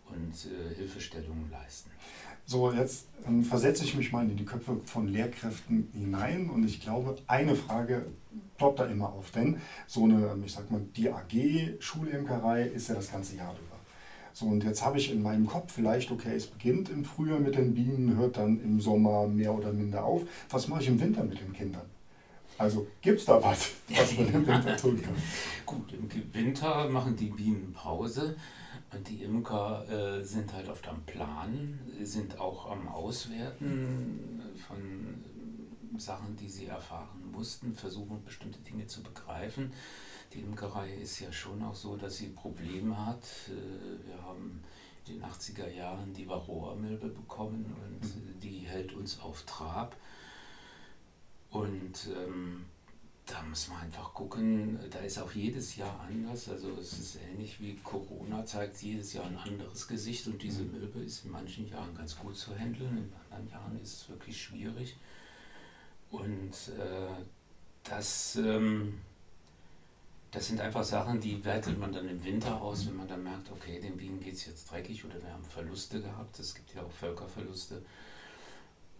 mhm. 0.09 0.15
und 0.15 0.47
äh, 0.47 0.75
Hilfestellungen 0.75 1.51
leisten. 1.51 1.91
So, 2.51 2.73
jetzt 2.73 3.07
versetze 3.49 3.85
ich 3.85 3.95
mich 3.95 4.11
mal 4.11 4.29
in 4.29 4.37
die 4.37 4.45
Köpfe 4.45 4.81
von 4.85 5.07
Lehrkräften 5.07 5.89
hinein 5.93 6.51
und 6.51 6.65
ich 6.65 6.81
glaube, 6.81 7.15
eine 7.29 7.55
Frage 7.55 8.07
ploppt 8.59 8.81
da 8.81 8.87
immer 8.87 9.13
auf, 9.13 9.31
denn 9.31 9.59
so 9.87 10.03
eine, 10.03 10.37
ich 10.45 10.55
sag 10.55 10.69
mal, 10.69 10.81
die 10.97 11.13
AG 11.13 11.79
Schulimkerei 11.79 12.65
ist 12.65 12.89
ja 12.89 12.97
das 12.97 13.13
ganze 13.13 13.37
Jahr 13.37 13.53
über. 13.53 13.77
So, 14.33 14.47
und 14.47 14.65
jetzt 14.65 14.85
habe 14.85 14.99
ich 14.99 15.13
in 15.13 15.23
meinem 15.23 15.47
Kopf 15.47 15.73
vielleicht, 15.73 16.11
okay, 16.11 16.35
es 16.35 16.49
beginnt 16.49 16.89
im 16.89 17.05
Frühjahr 17.05 17.39
mit 17.39 17.55
den 17.55 17.73
Bienen, 17.73 18.17
hört 18.17 18.37
dann 18.37 18.61
im 18.65 18.81
Sommer 18.81 19.29
mehr 19.29 19.55
oder 19.55 19.73
minder 19.73 20.05
auf. 20.05 20.23
Was 20.49 20.67
mache 20.67 20.83
ich 20.83 20.89
im 20.89 21.01
Winter 21.01 21.23
mit 21.23 21.41
den 21.41 21.53
Kindern? 21.53 21.87
Also 22.61 22.87
gibt 23.01 23.21
es 23.21 23.25
da 23.25 23.43
was, 23.43 23.71
was 23.89 24.19
man 24.19 24.35
im 24.35 24.47
Winter 24.47 24.77
tun 24.81 25.01
kann? 25.01 25.15
Gut, 25.65 25.95
im 25.95 26.35
Winter 26.35 26.91
machen 26.91 27.17
die 27.17 27.31
Bienen 27.31 27.73
Pause 27.73 28.37
und 28.93 29.09
die 29.09 29.23
Imker 29.23 29.89
äh, 29.89 30.23
sind 30.23 30.53
halt 30.53 30.69
auf 30.69 30.83
dem 30.83 31.01
Plan, 31.07 31.81
sind 32.03 32.39
auch 32.39 32.71
am 32.71 32.87
Auswerten 32.89 34.43
von 34.69 35.99
Sachen, 35.99 36.37
die 36.37 36.51
sie 36.51 36.67
erfahren 36.67 37.33
mussten, 37.33 37.75
versuchen 37.75 38.23
bestimmte 38.25 38.59
Dinge 38.59 38.87
zu 38.87 39.03
begreifen. 39.03 39.73
Die 40.35 40.41
Imkerei 40.41 40.93
ist 40.97 41.19
ja 41.21 41.33
schon 41.33 41.63
auch 41.63 41.75
so, 41.75 41.97
dass 41.97 42.19
sie 42.19 42.29
Probleme 42.29 43.07
hat. 43.07 43.25
Äh, 43.49 44.07
wir 44.07 44.23
haben 44.23 44.63
in 45.07 45.15
den 45.15 45.25
80er 45.25 45.71
Jahren 45.71 46.13
die 46.13 46.29
Varroa-Milbe 46.29 47.09
bekommen 47.09 47.75
und 47.83 48.05
mhm. 48.05 48.39
die 48.39 48.67
hält 48.67 48.93
uns 48.93 49.19
auf 49.21 49.45
Trab. 49.45 49.97
Und 51.51 52.09
ähm, 52.15 52.65
da 53.27 53.43
muss 53.43 53.69
man 53.69 53.83
einfach 53.83 54.13
gucken, 54.13 54.79
da 54.91 54.99
ist 55.01 55.19
auch 55.19 55.33
jedes 55.33 55.77
Jahr 55.77 56.01
anders. 56.01 56.49
Also 56.49 56.71
es 56.81 56.93
ist 56.93 57.19
ähnlich 57.31 57.61
wie 57.61 57.77
Corona, 57.77 58.45
zeigt 58.45 58.83
jedes 58.83 59.13
Jahr 59.13 59.27
ein 59.27 59.37
anderes 59.37 59.87
Gesicht 59.87 60.27
und 60.27 60.43
diese 60.43 60.63
mhm. 60.63 60.73
Milbe 60.73 61.01
ist 61.01 61.25
in 61.25 61.31
manchen 61.31 61.69
Jahren 61.69 61.95
ganz 61.97 62.17
gut 62.17 62.37
zu 62.37 62.57
handeln, 62.57 62.99
in 62.99 63.13
anderen 63.37 63.51
Jahren 63.51 63.81
ist 63.81 64.03
es 64.03 64.09
wirklich 64.09 64.41
schwierig. 64.41 64.97
Und 66.11 66.53
äh, 66.77 67.23
das, 67.85 68.37
ähm, 68.37 69.01
das 70.33 70.49
sind 70.49 70.61
einfach 70.61 70.83
Sachen, 70.83 71.21
die 71.21 71.45
wertet 71.45 71.79
man 71.79 71.93
dann 71.93 72.09
im 72.09 72.25
Winter 72.25 72.61
aus, 72.61 72.87
wenn 72.87 72.97
man 72.97 73.07
dann 73.07 73.23
merkt, 73.23 73.51
okay, 73.53 73.81
den 73.81 73.97
Bienen 73.97 74.21
geht 74.21 74.35
es 74.35 74.47
jetzt 74.47 74.71
dreckig 74.71 75.05
oder 75.05 75.23
wir 75.23 75.33
haben 75.33 75.45
Verluste 75.45 76.01
gehabt. 76.01 76.39
Es 76.41 76.55
gibt 76.55 76.75
ja 76.75 76.83
auch 76.83 76.91
Völkerverluste. 76.91 77.83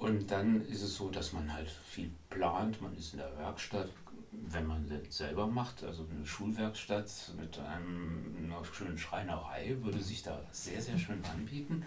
Und 0.01 0.31
dann 0.31 0.65
ist 0.65 0.81
es 0.81 0.95
so, 0.95 1.11
dass 1.11 1.35
man 1.35 1.53
halt 1.53 1.69
viel 1.69 2.11
plant. 2.31 2.81
Man 2.81 2.97
ist 2.97 3.13
in 3.13 3.19
der 3.19 3.37
Werkstatt, 3.37 3.91
wenn 4.33 4.67
man 4.67 4.89
das 4.89 5.15
selber 5.15 5.47
macht, 5.47 5.85
also 5.85 6.07
eine 6.11 6.25
Schulwerkstatt 6.25 7.33
mit 7.39 7.59
einem, 7.59 8.35
einer 8.39 8.65
schönen 8.65 8.97
Schreinerei 8.97 9.77
würde 9.83 10.01
sich 10.01 10.23
da 10.23 10.43
sehr, 10.53 10.81
sehr 10.81 10.97
schön 10.97 11.23
anbieten. 11.27 11.85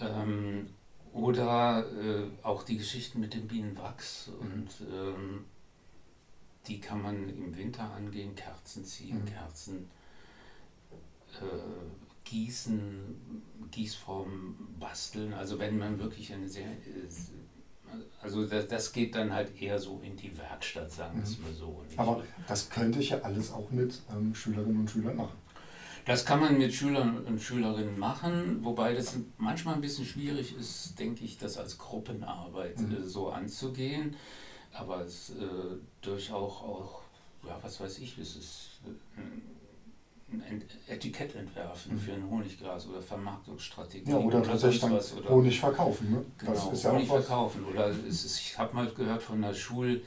Ähm, 0.00 0.66
oder 1.12 1.86
äh, 1.92 2.24
auch 2.42 2.64
die 2.64 2.76
Geschichten 2.76 3.20
mit 3.20 3.34
dem 3.34 3.46
Bienenwachs 3.46 4.28
und 4.40 4.68
ähm, 4.92 5.44
die 6.66 6.80
kann 6.80 7.02
man 7.02 7.28
im 7.28 7.56
Winter 7.56 7.88
angehen, 7.92 8.34
Kerzen 8.34 8.84
ziehen, 8.84 9.20
mhm. 9.20 9.26
Kerzen 9.26 9.90
äh, 11.40 12.11
gießen, 12.32 12.80
Gießformen 13.70 14.56
basteln. 14.80 15.34
Also 15.34 15.58
wenn 15.58 15.78
man 15.78 15.98
wirklich 15.98 16.32
eine 16.32 16.48
sehr, 16.48 16.66
also 18.22 18.46
das, 18.46 18.68
das 18.68 18.92
geht 18.92 19.14
dann 19.14 19.32
halt 19.32 19.60
eher 19.60 19.78
so 19.78 20.00
in 20.02 20.16
die 20.16 20.36
Werkstatt, 20.38 20.90
sagen 20.90 21.18
wir 21.18 21.24
es 21.24 21.38
mhm. 21.38 21.44
mal 21.44 21.52
so. 21.52 21.84
Aber 21.96 22.24
das 22.48 22.70
könnte 22.70 23.00
ich 23.00 23.10
ja 23.10 23.20
alles 23.20 23.52
auch 23.52 23.70
mit 23.70 24.00
ähm, 24.10 24.34
Schülerinnen 24.34 24.80
und 24.80 24.90
Schülern 24.90 25.16
machen. 25.16 25.36
Das 26.04 26.24
kann 26.24 26.40
man 26.40 26.58
mit 26.58 26.74
Schülern 26.74 27.18
und 27.18 27.40
Schülerinnen 27.40 27.96
machen, 27.96 28.64
wobei 28.64 28.92
das 28.92 29.16
manchmal 29.38 29.76
ein 29.76 29.80
bisschen 29.80 30.04
schwierig 30.04 30.56
ist, 30.56 30.98
denke 30.98 31.24
ich, 31.24 31.38
das 31.38 31.58
als 31.58 31.78
Gruppenarbeit 31.78 32.80
mhm. 32.80 32.96
äh, 32.96 33.02
so 33.02 33.30
anzugehen. 33.30 34.16
Aber 34.72 35.02
es 35.02 35.30
äh, 35.30 35.76
durchaus 36.00 36.62
auch, 36.62 37.02
ja, 37.46 37.58
was 37.60 37.78
weiß 37.78 37.98
ich, 37.98 38.16
es 38.16 38.36
ist 38.36 38.80
äh, 38.86 39.20
ein 40.32 40.62
Etikett 40.88 41.34
entwerfen 41.34 41.94
mhm. 41.94 41.98
für 41.98 42.12
ein 42.12 42.30
Honiggras 42.30 42.86
oder 42.88 43.02
Vermarktungsstrategie. 43.02 44.10
Ja, 44.10 44.16
oder, 44.16 44.38
oder 44.38 44.42
tatsächlich 44.42 44.82
was, 44.90 45.16
oder 45.16 45.30
Honig 45.30 45.58
verkaufen. 45.58 46.10
Ne? 46.10 46.24
Genau, 46.38 46.52
das 46.52 46.72
ist 46.72 46.84
ja 46.84 46.92
Honig 46.92 47.08
verkaufen. 47.08 47.64
Oder 47.64 47.88
ist, 47.88 48.24
ich 48.24 48.58
habe 48.58 48.74
mal 48.74 48.88
gehört 48.90 49.22
von 49.22 49.42
einer 49.42 49.54
Schul- 49.54 50.02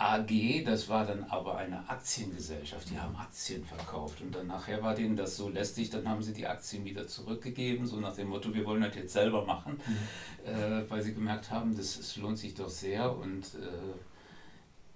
AG, 0.00 0.64
das 0.64 0.88
war 0.88 1.04
dann 1.04 1.24
aber 1.24 1.56
eine 1.56 1.88
Aktiengesellschaft, 1.88 2.88
die 2.88 3.00
haben 3.00 3.16
Aktien 3.16 3.64
verkauft 3.64 4.20
und 4.20 4.32
dann 4.32 4.46
nachher 4.46 4.80
war 4.80 4.94
denen 4.94 5.16
das 5.16 5.36
so 5.36 5.48
lästig, 5.48 5.90
dann 5.90 6.08
haben 6.08 6.22
sie 6.22 6.32
die 6.32 6.46
Aktien 6.46 6.84
wieder 6.84 7.08
zurückgegeben, 7.08 7.84
so 7.84 7.96
nach 7.96 8.14
dem 8.14 8.28
Motto, 8.28 8.54
wir 8.54 8.64
wollen 8.64 8.80
das 8.80 8.94
jetzt 8.94 9.12
selber 9.12 9.44
machen, 9.44 9.80
mhm. 9.84 10.48
äh, 10.48 10.88
weil 10.88 11.02
sie 11.02 11.14
gemerkt 11.14 11.50
haben, 11.50 11.76
das, 11.76 11.96
das, 11.96 12.16
lohnt 12.16 12.38
sich 12.38 12.54
doch 12.54 12.68
sehr 12.68 13.12
und 13.12 13.42
äh, 13.56 14.07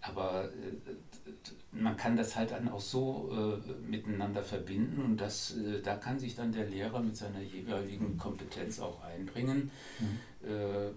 aber 0.02 0.44
äh, 0.44 1.30
man 1.72 1.96
kann 1.96 2.16
das 2.16 2.36
halt 2.36 2.50
dann 2.50 2.68
auch 2.68 2.80
so 2.80 3.30
äh, 3.32 3.90
miteinander 3.90 4.42
verbinden 4.42 5.00
und 5.00 5.16
das, 5.16 5.56
äh, 5.56 5.80
da 5.80 5.96
kann 5.96 6.18
sich 6.18 6.36
dann 6.36 6.52
der 6.52 6.66
Lehrer 6.66 7.00
mit 7.00 7.16
seiner 7.16 7.40
jeweiligen 7.40 8.18
Kompetenz 8.18 8.78
auch 8.80 9.02
einbringen. 9.02 9.70
Mhm. 9.98 10.48
Äh, 10.48 10.88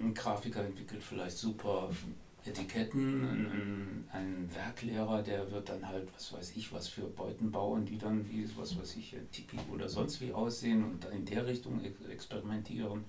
ein 0.00 0.12
Grafiker 0.12 0.64
entwickelt 0.64 1.02
vielleicht 1.02 1.38
super 1.38 1.88
Etiketten, 2.44 3.24
ein, 3.24 4.04
ein, 4.10 4.50
Werklehrer, 4.52 5.22
der 5.22 5.48
wird 5.52 5.68
dann 5.68 5.86
halt, 5.86 6.08
was 6.12 6.32
weiß 6.32 6.56
ich, 6.56 6.72
was 6.72 6.88
für 6.88 7.02
Beuten 7.02 7.52
bauen, 7.52 7.84
die 7.84 7.98
dann 7.98 8.28
wie, 8.28 8.48
was 8.56 8.76
weiß 8.76 8.96
ich, 8.96 9.16
Tipi 9.30 9.58
oder 9.72 9.88
sonst 9.88 10.20
wie 10.20 10.32
aussehen 10.32 10.84
und 10.84 11.04
in 11.12 11.24
der 11.24 11.46
Richtung 11.46 11.80
experimentieren. 12.10 13.04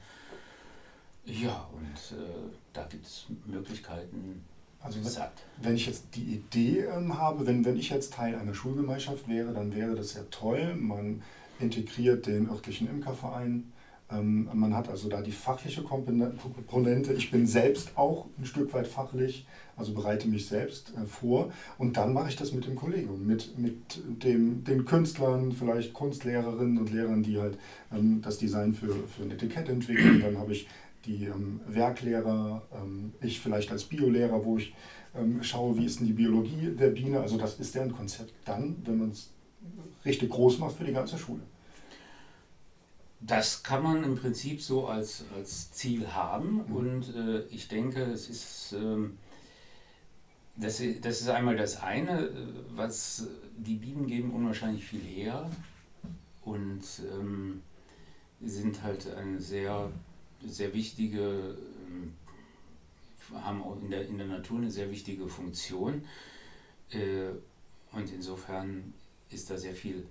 Ja, 1.25 1.67
und 1.73 2.17
äh, 2.17 2.51
da 2.73 2.85
gibt 2.85 3.07
es 3.07 3.25
Möglichkeiten. 3.45 4.43
Also 4.83 5.01
satt. 5.01 5.31
wenn 5.61 5.75
ich 5.75 5.85
jetzt 5.85 6.07
die 6.15 6.35
Idee 6.35 6.81
ähm, 6.81 7.17
habe, 7.17 7.47
wenn, 7.47 7.63
wenn 7.63 7.77
ich 7.77 7.89
jetzt 7.89 8.13
Teil 8.13 8.35
einer 8.35 8.53
Schulgemeinschaft 8.53 9.29
wäre, 9.29 9.53
dann 9.53 9.73
wäre 9.73 9.95
das 9.95 10.13
ja 10.13 10.21
toll. 10.29 10.75
Man 10.75 11.21
integriert 11.59 12.27
den 12.27 12.49
örtlichen 12.49 12.89
Imkerverein, 12.89 13.71
ähm, 14.13 14.49
man 14.53 14.75
hat 14.75 14.89
also 14.89 15.09
da 15.09 15.21
die 15.21 15.31
fachliche 15.31 15.83
Komponente. 15.83 17.13
Ich 17.13 17.31
bin 17.31 17.47
selbst 17.47 17.97
auch 17.97 18.27
ein 18.37 18.45
Stück 18.45 18.73
weit 18.73 18.87
fachlich, 18.87 19.45
also 19.75 19.93
bereite 19.93 20.27
mich 20.27 20.47
selbst 20.47 20.93
äh, 20.95 21.05
vor. 21.05 21.51
Und 21.77 21.97
dann 21.97 22.13
mache 22.13 22.29
ich 22.29 22.35
das 22.35 22.53
mit 22.53 22.65
dem 22.65 22.75
Kollegium, 22.75 23.25
mit, 23.25 23.57
mit 23.57 24.01
dem, 24.23 24.63
den 24.63 24.85
Künstlern, 24.85 25.51
vielleicht 25.51 25.93
Kunstlehrerinnen 25.93 26.77
und 26.77 26.91
Lehrern, 26.91 27.23
die 27.23 27.39
halt 27.39 27.57
ähm, 27.91 28.21
das 28.21 28.37
Design 28.37 28.73
für, 28.73 28.93
für 29.07 29.23
ein 29.23 29.31
Etikett 29.31 29.69
entwickeln. 29.69 30.21
Dann 30.21 30.37
habe 30.37 30.51
ich 30.51 30.67
die 31.05 31.25
ähm, 31.25 31.59
Werklehrer, 31.67 32.61
ähm, 32.73 33.13
ich 33.21 33.39
vielleicht 33.39 33.71
als 33.71 33.83
Biolehrer, 33.83 34.43
wo 34.45 34.57
ich 34.57 34.73
ähm, 35.15 35.43
schaue, 35.43 35.77
wie 35.77 35.85
ist 35.85 35.99
denn 35.99 36.07
die 36.07 36.13
Biologie 36.13 36.75
der 36.77 36.89
Biene. 36.89 37.19
Also 37.19 37.37
das 37.37 37.59
ist 37.59 37.75
deren 37.75 37.95
Konzept 37.95 38.33
dann, 38.45 38.75
wenn 38.85 38.97
man 38.97 39.11
es 39.11 39.29
richtig 40.05 40.29
groß 40.29 40.59
macht 40.59 40.77
für 40.77 40.83
die 40.83 40.93
ganze 40.93 41.17
Schule. 41.17 41.41
Das 43.19 43.63
kann 43.63 43.83
man 43.83 44.03
im 44.03 44.15
Prinzip 44.15 44.61
so 44.61 44.87
als, 44.87 45.23
als 45.35 45.71
Ziel 45.71 46.07
haben 46.07 46.65
mhm. 46.67 46.75
und 46.75 47.15
äh, 47.15 47.41
ich 47.47 47.67
denke, 47.67 48.03
es 48.03 48.29
ist, 48.29 48.73
ähm, 48.73 49.17
das, 50.57 50.81
das 51.01 51.21
ist 51.21 51.29
einmal 51.29 51.55
das 51.55 51.81
eine, 51.81 52.25
äh, 52.25 52.31
was 52.75 53.27
die 53.57 53.75
Bienen 53.75 54.07
geben 54.07 54.31
unwahrscheinlich 54.31 54.83
viel 54.83 54.99
her 54.99 55.49
und 56.41 56.81
ähm, 57.17 57.61
sind 58.41 58.83
halt 58.83 59.07
eine 59.15 59.39
sehr, 59.39 59.89
sehr 60.47 60.73
wichtige, 60.73 61.57
äh, 61.57 63.35
haben 63.35 63.61
auch 63.63 63.79
in 63.81 63.89
der, 63.89 64.07
in 64.07 64.17
der 64.17 64.27
Natur 64.27 64.57
eine 64.57 64.71
sehr 64.71 64.89
wichtige 64.91 65.27
Funktion 65.27 66.03
äh, 66.91 67.29
und 67.91 68.11
insofern 68.11 68.93
ist 69.29 69.49
da 69.49 69.57
sehr 69.57 69.73
viel 69.73 70.05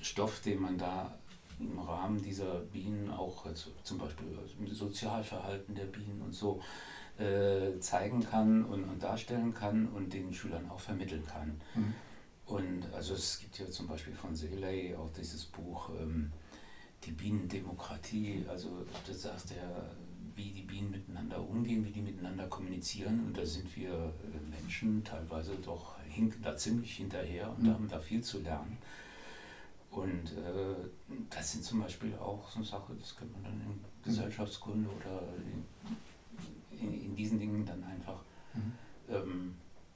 Stoff, 0.00 0.40
den 0.40 0.60
man 0.60 0.78
da 0.78 1.18
im 1.60 1.78
Rahmen 1.78 2.20
dieser 2.22 2.60
Bienen 2.60 3.10
auch 3.10 3.46
also 3.46 3.70
zum 3.82 3.98
Beispiel 3.98 4.26
Sozialverhalten 4.70 5.74
der 5.74 5.84
Bienen 5.84 6.20
und 6.22 6.34
so 6.34 6.60
äh, 7.18 7.78
zeigen 7.78 8.24
kann 8.28 8.64
und, 8.64 8.84
und, 8.84 9.02
darstellen 9.02 9.54
kann 9.54 9.88
und 9.88 10.12
den 10.12 10.34
Schülern 10.34 10.68
auch 10.68 10.80
vermitteln 10.80 11.24
kann. 11.26 11.60
Mhm. 11.74 11.94
Und 12.46 12.92
also 12.92 13.14
es 13.14 13.38
gibt 13.38 13.58
ja 13.58 13.70
zum 13.70 13.86
Beispiel 13.86 14.14
von 14.14 14.34
Seeley 14.34 14.94
auch 14.96 15.10
dieses 15.16 15.44
Buch 15.44 15.90
ähm, 15.98 16.32
Die 17.06 17.12
Bienendemokratie, 17.12 18.44
also 18.48 18.86
das 19.06 19.22
sagt 19.22 19.52
er, 19.52 19.90
wie 20.36 20.50
die 20.50 20.62
Bienen 20.62 20.90
miteinander 20.90 21.40
umgehen, 21.40 21.84
wie 21.84 21.90
die 21.90 22.00
miteinander 22.00 22.46
kommunizieren 22.48 23.24
und 23.26 23.36
da 23.36 23.46
sind 23.46 23.76
wir 23.76 23.92
äh, 23.92 24.50
Menschen 24.50 25.04
teilweise 25.04 25.54
doch 25.64 25.96
hinken 26.08 26.42
da 26.42 26.56
ziemlich 26.56 26.96
hinterher 26.96 27.50
und 27.50 27.64
mhm. 27.64 27.70
haben 27.70 27.88
da 27.88 28.00
viel 28.00 28.22
zu 28.22 28.40
lernen. 28.40 28.78
Und 29.90 30.32
äh, 30.32 30.74
das 31.30 31.52
sind 31.52 31.62
zum 31.62 31.80
Beispiel 31.80 32.14
auch 32.14 32.50
so 32.50 32.62
Sachen, 32.62 32.98
das 32.98 33.14
könnte 33.14 33.34
man 33.34 33.44
dann 33.44 33.60
in 33.60 33.80
Gesellschaftskunde 34.02 34.88
oder 34.88 35.22
in, 36.72 36.78
in, 36.80 37.04
in 37.04 37.16
diesen 37.16 37.38
Dingen 37.38 37.64
dann 37.64 37.84
einfach 37.84 38.20
mhm. 38.54 38.72
ähm, 39.08 39.54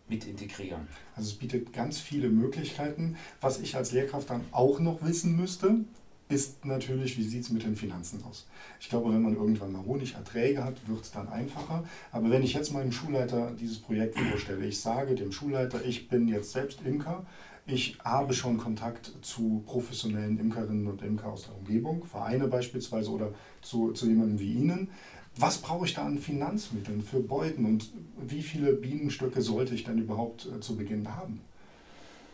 mit 0.08 0.24
integrieren. 0.24 0.86
Also 1.16 1.30
es 1.30 1.38
bietet 1.38 1.72
ganz 1.72 1.98
viele 1.98 2.28
Möglichkeiten. 2.28 3.16
Was 3.40 3.58
ich 3.58 3.76
als 3.76 3.92
Lehrkraft 3.92 4.30
dann 4.30 4.44
auch 4.52 4.78
noch 4.78 5.02
wissen 5.02 5.36
müsste, 5.36 5.84
ist 6.28 6.64
natürlich, 6.64 7.16
wie 7.16 7.22
sieht 7.22 7.42
es 7.42 7.50
mit 7.50 7.62
den 7.62 7.74
Finanzen 7.76 8.22
aus? 8.24 8.46
Ich 8.80 8.88
glaube, 8.88 9.12
wenn 9.12 9.22
man 9.22 9.34
irgendwann 9.34 9.72
mal 9.72 9.84
Honigerträge 9.84 10.62
hat, 10.62 10.76
wird 10.86 11.02
es 11.02 11.10
dann 11.10 11.28
einfacher. 11.28 11.84
Aber 12.12 12.30
wenn 12.30 12.42
ich 12.42 12.52
jetzt 12.52 12.72
meinem 12.72 12.92
Schulleiter 12.92 13.52
dieses 13.58 13.78
Projekt 13.78 14.18
vorstelle, 14.18 14.66
ich 14.66 14.80
sage 14.80 15.14
dem 15.14 15.32
Schulleiter, 15.32 15.84
ich 15.84 16.08
bin 16.08 16.28
jetzt 16.28 16.52
selbst 16.52 16.80
Imker, 16.84 17.24
Ich 17.70 17.98
habe 18.02 18.32
schon 18.32 18.56
Kontakt 18.56 19.12
zu 19.20 19.62
professionellen 19.66 20.38
Imkerinnen 20.38 20.86
und 20.86 21.02
Imker 21.02 21.28
aus 21.28 21.44
der 21.44 21.54
Umgebung, 21.54 22.04
Vereine 22.04 22.48
beispielsweise 22.48 23.10
oder 23.10 23.34
zu, 23.60 23.92
zu 23.92 24.06
jemandem 24.06 24.38
wie 24.38 24.54
Ihnen. 24.54 24.88
Was 25.36 25.58
brauche 25.58 25.84
ich 25.84 25.92
da 25.92 26.04
an 26.06 26.18
Finanzmitteln 26.18 27.02
für 27.02 27.20
Beuten 27.20 27.66
und 27.66 27.92
wie 28.26 28.42
viele 28.42 28.72
Bienenstöcke 28.72 29.42
sollte 29.42 29.74
ich 29.74 29.84
dann 29.84 29.98
überhaupt 29.98 30.46
äh, 30.46 30.60
zu 30.60 30.76
Beginn 30.76 31.14
haben? 31.14 31.40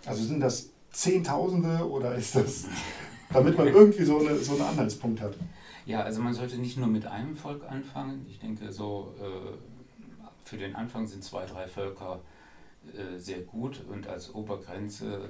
Also 0.07 0.23
sind 0.23 0.39
das 0.39 0.71
Zehntausende 0.93 1.91
oder 1.91 2.15
ist 2.15 2.37
das, 2.37 2.67
damit 3.33 3.57
man 3.57 3.69
irgendwie 3.69 4.05
so, 4.05 4.19
eine, 4.19 4.37
so 4.37 4.53
einen 4.53 4.63
Anhaltspunkt 4.63 5.21
hat? 5.21 5.35
Ja, 5.87 6.03
also 6.03 6.23
man 6.23 6.33
sollte 6.33 6.57
nicht 6.57 6.79
nur 6.79 6.87
mit 6.87 7.07
einem 7.07 7.37
Volk 7.37 7.63
anfangen. 7.69 8.25
Ich 8.29 8.39
denke, 8.39 8.73
so 8.73 9.15
äh, 9.21 9.57
für 10.43 10.57
den 10.57 10.75
Anfang 10.75 11.07
sind 11.07 11.23
zwei, 11.23 11.45
drei 11.45 11.67
Völker 11.67 12.21
äh, 12.93 13.19
sehr 13.19 13.41
gut 13.41 13.83
und 13.91 14.07
als 14.07 14.35
Obergrenze 14.35 15.29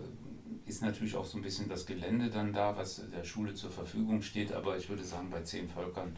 ist 0.67 0.83
natürlich 0.83 1.17
auch 1.17 1.25
so 1.25 1.39
ein 1.39 1.43
bisschen 1.43 1.69
das 1.69 1.87
Gelände 1.87 2.31
dann 2.31 2.53
da, 2.53 2.77
was 2.77 3.03
der 3.13 3.25
Schule 3.25 3.55
zur 3.55 3.71
Verfügung 3.71 4.23
steht, 4.23 4.53
aber 4.53 4.77
ich 4.77 4.89
würde 4.89 5.05
sagen, 5.05 5.31
bei 5.31 5.43
zehn 5.43 5.69
Völkern 5.69 6.17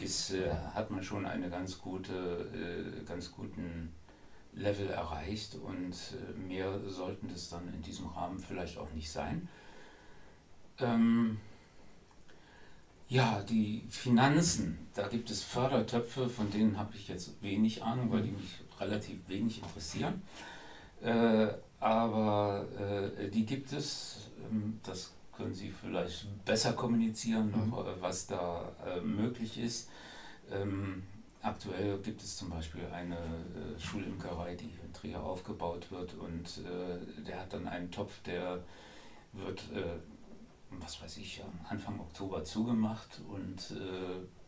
ist, 0.00 0.32
äh, 0.32 0.50
hat 0.74 0.90
man 0.90 1.02
schon 1.02 1.26
eine 1.26 1.50
ganz 1.50 1.78
gute, 1.78 2.48
äh, 2.52 3.04
ganz 3.04 3.32
guten 3.32 3.92
Level 4.54 4.88
erreicht 4.88 5.56
und 5.56 5.92
äh, 5.92 6.38
mehr 6.38 6.80
sollten 6.88 7.28
das 7.28 7.48
dann 7.48 7.72
in 7.72 7.82
diesem 7.82 8.06
Rahmen 8.06 8.38
vielleicht 8.38 8.78
auch 8.78 8.92
nicht 8.92 9.10
sein. 9.10 9.48
Ähm, 10.80 11.38
ja, 13.08 13.42
die 13.42 13.84
Finanzen, 13.88 14.78
da 14.94 15.08
gibt 15.08 15.30
es 15.30 15.42
Fördertöpfe, 15.42 16.28
von 16.28 16.50
denen 16.50 16.78
habe 16.78 16.96
ich 16.96 17.08
jetzt 17.08 17.42
wenig 17.42 17.82
Ahnung, 17.82 18.10
weil 18.10 18.22
die 18.22 18.32
mich 18.32 18.60
relativ 18.80 19.28
wenig 19.28 19.62
interessieren. 19.62 20.22
Äh, 21.02 21.48
aber 21.80 22.66
äh, 23.18 23.28
die 23.28 23.44
gibt 23.44 23.72
es, 23.72 24.30
ähm, 24.50 24.80
das 24.82 25.12
können 25.36 25.54
Sie 25.54 25.70
vielleicht 25.70 26.44
besser 26.44 26.72
kommunizieren, 26.72 27.48
mhm. 27.48 27.74
Äh, 27.74 28.00
was 28.00 28.26
da 28.26 28.72
äh, 28.86 29.00
möglich 29.00 29.58
ist. 29.58 29.90
Ähm, 30.50 31.02
aktuell 31.42 31.98
gibt 31.98 32.22
es 32.22 32.36
zum 32.36 32.50
Beispiel 32.50 32.86
eine 32.92 33.16
äh, 33.16 33.78
Schulimkerei, 33.78 34.54
die 34.54 34.70
in 34.84 34.92
Trier 34.92 35.22
aufgebaut 35.22 35.90
wird 35.90 36.14
und 36.14 36.64
äh, 36.64 37.22
der 37.22 37.40
hat 37.40 37.52
dann 37.52 37.68
einen 37.68 37.90
Topf, 37.90 38.22
der 38.22 38.62
wird, 39.32 39.64
was 40.80 41.02
weiß 41.02 41.18
ich, 41.18 41.42
Anfang 41.68 42.00
Oktober 42.00 42.44
zugemacht 42.44 43.20
und 43.28 43.74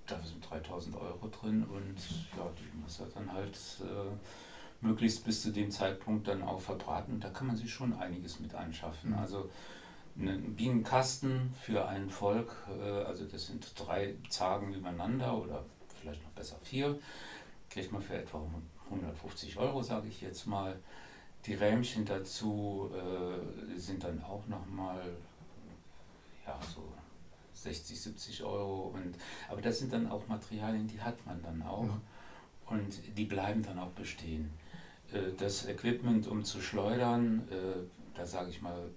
da 0.06 0.23
sind 0.23 0.49
3000 0.49 0.97
Euro 0.97 1.28
drin 1.28 1.64
und 1.64 1.97
ja, 2.37 2.49
die 2.59 2.78
muss 2.78 3.00
er 3.00 3.06
dann 3.06 3.33
halt 3.33 3.59
möglichst 4.80 5.25
bis 5.25 5.42
zu 5.42 5.52
dem 5.52 5.71
Zeitpunkt 5.71 6.28
dann 6.28 6.42
auch 6.42 6.61
verbraten. 6.61 7.21
Da 7.21 7.30
kann 7.30 7.47
man 7.47 7.56
sich 7.56 7.73
schon 7.73 7.92
einiges 7.95 8.40
mit 8.40 8.54
anschaffen. 8.54 9.11
Mhm. 9.11 9.18
Also 9.18 9.50
einen 10.18 10.54
Bienenkasten 10.54 11.54
für 11.61 11.87
ein 11.87 12.09
Volk, 12.09 12.54
äh, 12.80 13.04
also 13.04 13.25
das 13.26 13.47
sind 13.47 13.73
drei 13.76 14.14
Zagen 14.28 14.73
übereinander 14.73 15.37
oder 15.37 15.64
vielleicht 16.00 16.23
noch 16.23 16.30
besser 16.30 16.56
vier, 16.62 16.99
kriegt 17.68 17.92
man 17.92 18.00
für 18.00 18.14
etwa 18.14 18.42
150 18.87 19.59
Euro, 19.59 19.83
sage 19.83 20.09
ich 20.09 20.21
jetzt 20.21 20.47
mal. 20.47 20.78
Die 21.45 21.54
Rähmchen 21.54 22.04
dazu 22.04 22.90
äh, 22.95 23.78
sind 23.78 24.04
dann 24.04 24.23
auch 24.23 24.47
nochmal 24.47 25.16
ja, 26.47 26.59
so 26.75 26.83
60, 27.53 28.00
70 28.00 28.45
Euro. 28.45 28.93
Und, 28.95 29.17
aber 29.50 29.61
das 29.61 29.79
sind 29.79 29.93
dann 29.93 30.09
auch 30.11 30.26
Materialien, 30.29 30.87
die 30.87 31.00
hat 31.00 31.25
man 31.26 31.43
dann 31.43 31.62
auch. 31.62 31.83
Mhm. 31.83 32.00
Und 32.67 33.00
die 33.17 33.25
bleiben 33.25 33.62
dann 33.62 33.79
auch 33.79 33.91
bestehen. 33.91 34.50
Äh, 35.12 35.33
das 35.38 35.67
Equipment, 35.67 36.26
um 36.26 36.45
zu 36.45 36.61
schleudern, 36.61 37.49
äh, 37.50 38.17
da 38.17 38.26
sage 38.26 38.50
ich 38.50 38.61
mal 38.61 38.91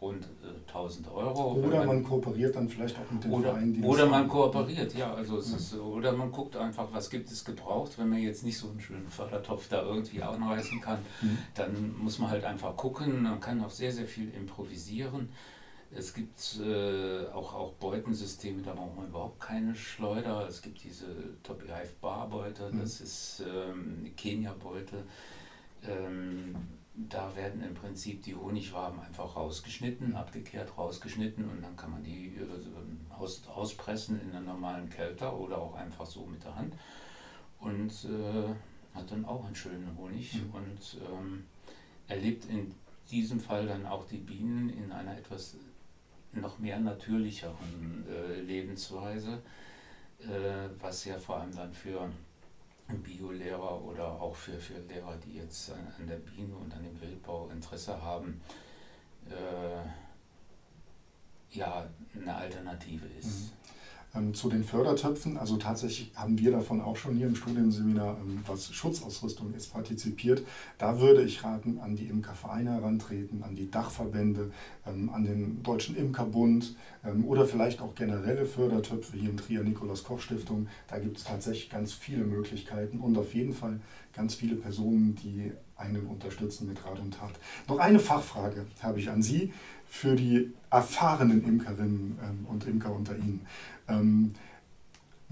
rund 0.00 0.26
1000 0.66 1.06
äh, 1.06 1.10
Euro. 1.10 1.52
Oder 1.52 1.84
man 1.84 2.02
kooperiert 2.02 2.56
dann 2.56 2.68
vielleicht 2.68 2.98
auch 2.98 3.10
mit 3.10 3.24
den 3.24 3.32
oder, 3.32 3.50
Vereinen, 3.50 3.72
die 3.74 3.82
Oder 3.82 4.06
man 4.06 4.28
kooperiert, 4.28 4.94
ja. 4.94 5.14
Also 5.14 5.38
es 5.38 5.50
ja. 5.50 5.56
Ist, 5.56 5.74
oder 5.74 6.12
man 6.12 6.32
guckt 6.32 6.56
einfach, 6.56 6.88
was 6.92 7.08
gibt 7.08 7.30
es 7.30 7.44
gebraucht. 7.44 7.98
Wenn 7.98 8.08
man 8.08 8.18
jetzt 8.18 8.44
nicht 8.44 8.58
so 8.58 8.68
einen 8.68 8.80
schönen 8.80 9.08
Fördertopf 9.08 9.68
da 9.68 9.82
irgendwie 9.82 10.22
anreißen 10.22 10.80
kann, 10.80 10.98
mhm. 11.20 11.38
dann 11.54 11.96
muss 11.98 12.18
man 12.18 12.30
halt 12.30 12.44
einfach 12.44 12.76
gucken. 12.76 13.22
Man 13.22 13.40
kann 13.40 13.62
auch 13.62 13.70
sehr, 13.70 13.92
sehr 13.92 14.06
viel 14.06 14.34
improvisieren. 14.34 15.28
Es 15.94 16.14
gibt 16.14 16.58
äh, 16.64 17.26
auch, 17.28 17.54
auch 17.54 17.72
Beutensysteme, 17.74 18.62
da 18.62 18.72
braucht 18.72 18.96
man 18.96 19.08
überhaupt 19.08 19.40
keine 19.40 19.74
Schleuder. 19.74 20.46
Es 20.48 20.62
gibt 20.62 20.82
diese 20.82 21.06
Top 21.42 21.62
Hive 21.62 21.92
Barbeute, 22.00 22.70
mhm. 22.70 22.80
das 22.80 23.00
ist 23.00 23.42
ähm, 23.46 24.10
Kenia-Beute 24.16 25.04
ähm, 25.88 26.54
da 26.94 27.34
werden 27.34 27.62
im 27.62 27.74
Prinzip 27.74 28.22
die 28.22 28.34
Honigwaben 28.34 29.00
einfach 29.00 29.34
rausgeschnitten, 29.34 30.14
abgekehrt 30.14 30.76
rausgeschnitten 30.76 31.48
und 31.48 31.62
dann 31.62 31.76
kann 31.76 31.90
man 31.90 32.02
die 32.02 32.36
äh, 32.36 33.14
aus, 33.18 33.42
auspressen 33.48 34.20
in 34.20 34.30
einer 34.30 34.40
normalen 34.40 34.90
Kälter 34.90 35.34
oder 35.38 35.58
auch 35.58 35.74
einfach 35.74 36.04
so 36.04 36.26
mit 36.26 36.44
der 36.44 36.54
Hand 36.54 36.74
und 37.60 37.90
äh, 38.04 38.94
hat 38.94 39.10
dann 39.10 39.24
auch 39.24 39.44
einen 39.44 39.54
schönen 39.54 39.96
Honig 39.96 40.34
mhm. 40.34 40.50
und 40.54 40.98
ähm, 41.10 41.44
erlebt 42.08 42.44
in 42.50 42.74
diesem 43.10 43.40
Fall 43.40 43.66
dann 43.66 43.86
auch 43.86 44.06
die 44.06 44.18
Bienen 44.18 44.68
in 44.70 44.92
einer 44.92 45.16
etwas 45.16 45.56
noch 46.32 46.58
mehr 46.58 46.78
natürlicheren 46.78 48.06
äh, 48.08 48.40
Lebensweise, 48.40 49.42
äh, 50.20 50.68
was 50.80 51.04
ja 51.04 51.18
vor 51.18 51.40
allem 51.40 51.54
dann 51.54 51.72
für 51.72 52.10
Biolehrer 52.88 53.82
oder 53.82 54.20
auch 54.20 54.34
für, 54.34 54.58
für 54.58 54.78
Lehrer, 54.80 55.16
die 55.16 55.34
jetzt 55.38 55.70
an, 55.70 55.92
an 55.98 56.06
der 56.06 56.16
Biene 56.16 56.54
und 56.54 56.72
an 56.74 56.82
dem 56.82 57.00
Wildbau 57.00 57.48
Interesse 57.50 58.00
haben, 58.00 58.40
äh, 59.28 59.82
ja, 61.56 61.86
eine 62.14 62.34
Alternative 62.34 63.06
ist. 63.18 63.52
Mhm. 63.52 63.56
Ähm, 64.14 64.34
zu 64.34 64.50
den 64.50 64.62
Fördertöpfen, 64.62 65.38
also 65.38 65.56
tatsächlich 65.56 66.12
haben 66.14 66.38
wir 66.38 66.50
davon 66.50 66.82
auch 66.82 66.96
schon 66.96 67.16
hier 67.16 67.26
im 67.26 67.34
Studienseminar, 67.34 68.18
ähm, 68.20 68.40
was 68.46 68.70
Schutzausrüstung 68.74 69.54
ist, 69.54 69.72
partizipiert. 69.72 70.42
Da 70.76 71.00
würde 71.00 71.22
ich 71.22 71.42
raten, 71.42 71.80
an 71.80 71.96
die 71.96 72.08
Imkervereine 72.08 72.72
herantreten, 72.72 73.42
an 73.42 73.54
die 73.54 73.70
Dachverbände, 73.70 74.50
ähm, 74.86 75.08
an 75.08 75.24
den 75.24 75.62
Deutschen 75.62 75.96
Imkerbund 75.96 76.76
oder 77.26 77.46
vielleicht 77.46 77.80
auch 77.80 77.96
generelle 77.96 78.46
Fördertöpfe 78.46 79.16
hier 79.16 79.30
im 79.30 79.36
Trier 79.36 79.64
Nikolaus 79.64 80.04
Koch 80.04 80.20
Stiftung. 80.20 80.68
Da 80.86 81.00
gibt 81.00 81.16
es 81.16 81.24
tatsächlich 81.24 81.68
ganz 81.68 81.92
viele 81.92 82.24
Möglichkeiten 82.24 83.00
und 83.00 83.18
auf 83.18 83.34
jeden 83.34 83.54
Fall 83.54 83.80
ganz 84.14 84.36
viele 84.36 84.54
Personen, 84.54 85.16
die 85.16 85.50
einen 85.76 86.06
unterstützen 86.06 86.68
mit 86.68 86.84
Rat 86.84 87.00
und 87.00 87.14
Tat. 87.14 87.32
Noch 87.66 87.80
eine 87.80 87.98
Fachfrage 87.98 88.66
habe 88.82 89.00
ich 89.00 89.10
an 89.10 89.20
Sie 89.20 89.52
für 89.88 90.14
die 90.14 90.52
erfahrenen 90.70 91.44
Imkerinnen 91.44 92.46
und 92.48 92.68
Imker 92.68 92.94
unter 92.94 93.16
Ihnen. 93.16 93.44
Ähm, 93.88 94.34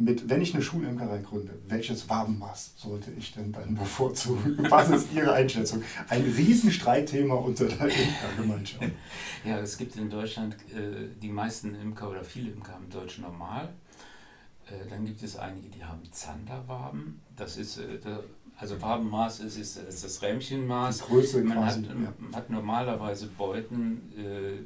mit, 0.00 0.30
wenn 0.30 0.40
ich 0.40 0.54
eine 0.54 0.62
Schulimkerei 0.62 1.18
gründe, 1.18 1.52
welches 1.68 2.08
Wabenmaß 2.08 2.72
sollte 2.76 3.10
ich 3.12 3.34
denn 3.34 3.52
dann 3.52 3.74
bevorzugen? 3.78 4.56
Was 4.70 4.88
ist 4.90 5.12
Ihre 5.12 5.32
Einschätzung? 5.34 5.82
Ein 6.08 6.22
Riesenstreitthema 6.22 7.34
unter 7.34 7.66
der 7.66 7.86
Imkergemeinschaft. 7.86 8.84
Ja, 9.42 9.58
es 9.58 9.78
gibt 9.78 9.96
in 9.96 10.10
Deutschland 10.10 10.54
äh, 10.74 11.08
die 11.22 11.30
meisten 11.30 11.74
Imker 11.74 12.10
oder 12.10 12.22
viele 12.22 12.50
Imker 12.50 12.74
haben 12.74 12.90
Deutsch 12.90 13.20
normal. 13.20 13.70
Äh, 14.66 14.86
dann 14.88 15.06
gibt 15.06 15.22
es 15.22 15.36
einige, 15.36 15.70
die 15.70 15.82
haben 15.82 16.02
Zanderwaben. 16.10 17.22
Das 17.36 17.56
ist, 17.56 17.78
äh, 17.78 17.98
der, 17.98 18.22
also 18.58 18.80
Wabenmaß 18.82 19.40
ist, 19.40 19.56
ist, 19.56 19.78
ist 19.78 20.04
das 20.04 20.20
Rähmchenmaß. 20.20 20.98
Die 20.98 21.04
Größe 21.04 21.42
man 21.42 21.56
quasi, 21.56 21.84
hat, 21.84 21.88
ja. 21.88 22.36
hat 22.36 22.50
normalerweise 22.50 23.28
Beuten, 23.28 24.12
äh, 24.14 24.58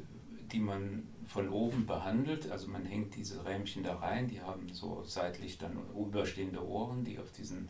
die 0.51 0.59
man 0.59 1.03
von 1.25 1.49
oben 1.49 1.85
behandelt. 1.85 2.51
Also 2.51 2.67
man 2.67 2.85
hängt 2.85 3.15
diese 3.15 3.45
Rähmchen 3.45 3.83
da 3.83 3.95
rein, 3.95 4.27
die 4.27 4.41
haben 4.41 4.69
so 4.71 5.03
seitlich 5.05 5.57
dann 5.57 5.77
überstehende 5.95 6.65
Ohren, 6.65 7.03
die 7.03 7.19
auf 7.19 7.31
diesen 7.31 7.69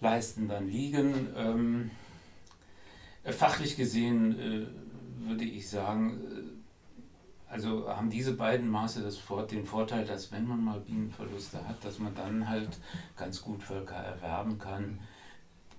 Leisten 0.00 0.48
dann 0.48 0.68
liegen. 0.68 1.28
Ähm, 1.36 1.90
äh, 3.24 3.32
fachlich 3.32 3.76
gesehen 3.76 4.38
äh, 4.38 4.66
würde 5.28 5.44
ich 5.44 5.68
sagen, 5.68 6.20
äh, 6.30 7.52
also 7.52 7.88
haben 7.88 8.10
diese 8.10 8.34
beiden 8.34 8.68
Maße 8.68 9.02
das, 9.02 9.18
den 9.50 9.64
Vorteil, 9.64 10.04
dass 10.04 10.30
wenn 10.32 10.46
man 10.46 10.62
mal 10.62 10.80
Bienenverluste 10.80 11.66
hat, 11.66 11.82
dass 11.84 11.98
man 11.98 12.14
dann 12.14 12.48
halt 12.48 12.78
ganz 13.16 13.42
gut 13.42 13.62
Völker 13.62 13.96
erwerben 13.96 14.58
kann 14.58 14.98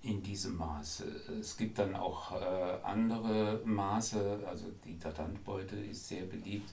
in 0.01 0.23
diesem 0.23 0.57
Maße. 0.57 1.05
Es 1.39 1.57
gibt 1.57 1.77
dann 1.79 1.95
auch 1.95 2.31
äh, 2.31 2.77
andere 2.83 3.62
Maße, 3.65 4.39
also 4.47 4.65
die 4.85 4.97
Tatantbeute 4.97 5.75
ist 5.75 6.07
sehr 6.07 6.23
beliebt. 6.23 6.71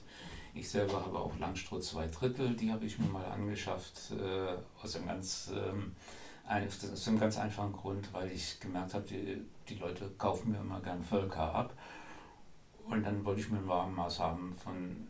Ich 0.53 0.69
selber 0.69 1.05
habe 1.05 1.19
auch 1.19 1.37
Langstrut 1.37 1.83
zwei 1.83 2.07
Drittel, 2.07 2.55
die 2.55 2.71
habe 2.71 2.85
ich 2.85 2.97
mir 2.97 3.07
mal 3.07 3.25
angeschafft, 3.25 4.11
äh, 4.11 4.57
aus, 4.81 4.95
einem 4.95 5.07
ganz, 5.07 5.51
ähm, 5.53 5.93
ein, 6.47 6.67
aus 6.67 7.07
einem 7.07 7.19
ganz 7.19 7.37
einfachen 7.37 7.73
Grund, 7.73 8.11
weil 8.13 8.31
ich 8.31 8.59
gemerkt 8.59 8.93
habe, 8.93 9.05
die, 9.05 9.41
die 9.67 9.75
Leute 9.75 10.09
kaufen 10.17 10.51
mir 10.51 10.59
immer 10.59 10.79
gern 10.79 11.03
Völker 11.03 11.53
ab. 11.53 11.73
Und 12.87 13.03
dann 13.03 13.25
wollte 13.25 13.41
ich 13.41 13.49
mir 13.49 13.57
ein 13.57 13.67
Warenmaß 13.67 14.19
haben 14.19 14.55
von 14.63 15.07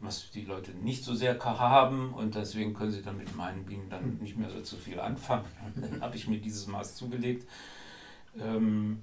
was 0.00 0.30
die 0.30 0.44
Leute 0.44 0.72
nicht 0.72 1.04
so 1.04 1.14
sehr 1.14 1.38
haben 1.42 2.14
und 2.14 2.34
deswegen 2.34 2.74
können 2.74 2.90
sie 2.90 3.02
dann 3.02 3.18
mit 3.18 3.34
meinen 3.36 3.64
Bienen 3.64 3.90
dann 3.90 4.04
hm. 4.04 4.18
nicht 4.18 4.36
mehr 4.36 4.50
so 4.50 4.60
zu 4.60 4.76
viel 4.76 5.00
anfangen. 5.00 5.44
dann 5.76 6.00
habe 6.00 6.16
ich 6.16 6.28
mir 6.28 6.38
dieses 6.38 6.66
Maß 6.66 6.94
zugelegt. 6.96 7.46
Ähm, 8.38 9.02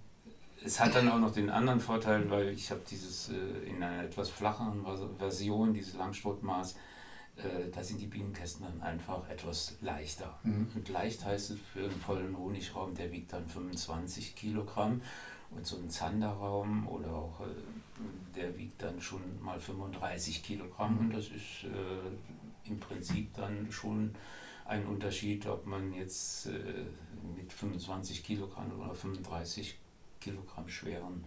es 0.63 0.79
hat 0.79 0.95
dann 0.95 1.09
auch 1.09 1.19
noch 1.19 1.31
den 1.31 1.49
anderen 1.49 1.79
Vorteil, 1.79 2.29
weil 2.29 2.49
ich 2.49 2.71
habe 2.71 2.81
dieses 2.89 3.29
äh, 3.29 3.69
in 3.69 3.83
einer 3.83 4.03
etwas 4.03 4.29
flacheren 4.29 4.85
Version, 5.17 5.73
dieses 5.73 5.95
Langstrotmaß, 5.95 6.75
äh, 7.37 7.69
da 7.71 7.83
sind 7.83 8.01
die 8.01 8.07
Bienenkästen 8.07 8.65
dann 8.65 8.81
einfach 8.81 9.29
etwas 9.29 9.77
leichter. 9.81 10.39
Mhm. 10.43 10.67
Und 10.73 10.89
leicht 10.89 11.25
heißt 11.25 11.51
es 11.51 11.59
für 11.59 11.83
einen 11.83 11.91
vollen 11.91 12.37
Honigraum, 12.37 12.95
der 12.95 13.11
wiegt 13.11 13.33
dann 13.33 13.47
25 13.47 14.35
Kilogramm. 14.35 15.01
Und 15.55 15.65
so 15.65 15.77
ein 15.77 15.89
Zanderraum 15.89 16.87
oder 16.87 17.13
auch 17.13 17.41
äh, 17.41 18.35
der 18.35 18.57
wiegt 18.57 18.81
dann 18.81 18.99
schon 18.99 19.21
mal 19.41 19.59
35 19.59 20.43
Kilogramm. 20.43 20.97
Und 20.99 21.13
das 21.13 21.25
ist 21.25 21.63
äh, 21.63 22.69
im 22.69 22.79
Prinzip 22.79 23.33
dann 23.33 23.71
schon 23.71 24.13
ein 24.65 24.85
Unterschied, 24.85 25.45
ob 25.47 25.65
man 25.65 25.93
jetzt 25.93 26.47
äh, 26.47 26.85
mit 27.35 27.53
25 27.53 28.23
Kilogramm 28.23 28.71
oder 28.79 28.93
35 28.93 29.77
Kilogramm 30.19 30.67
schweren 30.67 31.23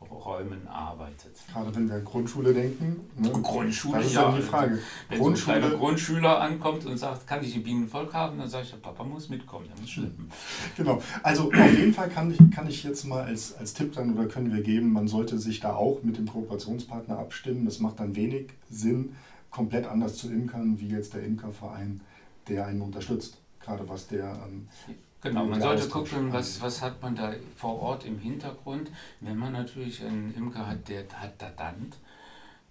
Räumen 0.00 0.66
arbeitet. 0.68 1.32
Gerade 1.52 1.74
wenn 1.74 1.88
wir 1.88 1.96
an 1.96 2.04
Grundschule 2.04 2.54
denken. 2.54 3.00
Ne? 3.16 3.30
Grundschule, 3.30 3.98
das 3.98 4.06
ist 4.06 4.14
ja 4.14 4.32
die 4.34 4.42
Frage. 4.42 4.78
Wenn 5.08 5.18
Grundschule, 5.18 5.46
so 5.46 5.52
ein 5.52 5.60
kleiner 5.60 5.76
Grundschüler 5.78 6.40
ankommt 6.40 6.86
und 6.86 6.96
sagt, 6.96 7.26
kann 7.26 7.42
ich 7.42 7.56
ein 7.56 7.62
Bienenvolk 7.64 8.14
haben, 8.14 8.38
dann 8.38 8.48
sage 8.48 8.64
ich, 8.64 8.70
der 8.70 8.78
Papa 8.78 9.02
muss 9.02 9.28
mitkommen, 9.28 9.66
der 9.68 9.80
muss 9.80 9.90
schleppen. 9.90 10.30
Genau, 10.76 11.02
also 11.22 11.48
auf 11.48 11.78
jeden 11.78 11.92
Fall 11.92 12.08
kann 12.08 12.30
ich, 12.30 12.38
kann 12.54 12.68
ich 12.68 12.84
jetzt 12.84 13.04
mal 13.04 13.24
als, 13.24 13.56
als 13.56 13.74
Tipp 13.74 13.92
dann 13.94 14.16
oder 14.16 14.28
können 14.28 14.52
wir 14.54 14.62
geben, 14.62 14.92
man 14.92 15.08
sollte 15.08 15.38
sich 15.38 15.60
da 15.60 15.74
auch 15.74 16.02
mit 16.02 16.16
dem 16.16 16.26
Kooperationspartner 16.26 17.18
abstimmen. 17.18 17.64
Das 17.64 17.80
macht 17.80 17.98
dann 17.98 18.14
wenig 18.14 18.50
Sinn, 18.70 19.16
komplett 19.50 19.86
anders 19.86 20.16
zu 20.16 20.30
imkern, 20.30 20.78
wie 20.78 20.88
jetzt 20.88 21.14
der 21.14 21.24
Imkerverein, 21.24 22.00
der 22.48 22.66
einen 22.66 22.82
unterstützt. 22.82 23.38
Gerade 23.60 23.88
was 23.88 24.06
der 24.06 24.38
ähm, 24.46 24.68
Genau, 25.20 25.44
man 25.46 25.60
sollte 25.60 25.88
gucken, 25.88 26.32
was, 26.32 26.60
was 26.60 26.80
hat 26.80 27.02
man 27.02 27.16
da 27.16 27.34
vor 27.56 27.80
Ort 27.82 28.04
im 28.04 28.18
Hintergrund. 28.18 28.90
Wenn 29.20 29.36
man 29.36 29.52
natürlich 29.52 30.04
einen 30.04 30.32
Imker 30.34 30.66
hat, 30.66 30.88
der 30.88 31.04
hat 31.12 31.42
da 31.42 31.50
Dant, 31.50 31.98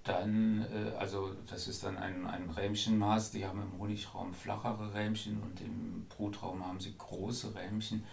dann, 0.05 0.65
äh, 0.71 0.95
also 0.97 1.31
das 1.49 1.67
ist 1.67 1.83
dann 1.83 1.97
ein, 1.97 2.25
ein 2.25 2.49
Rähmchenmaß, 2.49 3.31
die 3.31 3.45
haben 3.45 3.61
im 3.61 3.79
Honigraum 3.79 4.33
flachere 4.33 4.93
Rähmchen 4.93 5.41
und 5.41 5.59
im 5.59 6.05
Brutraum 6.07 6.65
haben 6.65 6.79
sie 6.79 6.95
große 6.97 7.53
Rähmchen, 7.53 8.03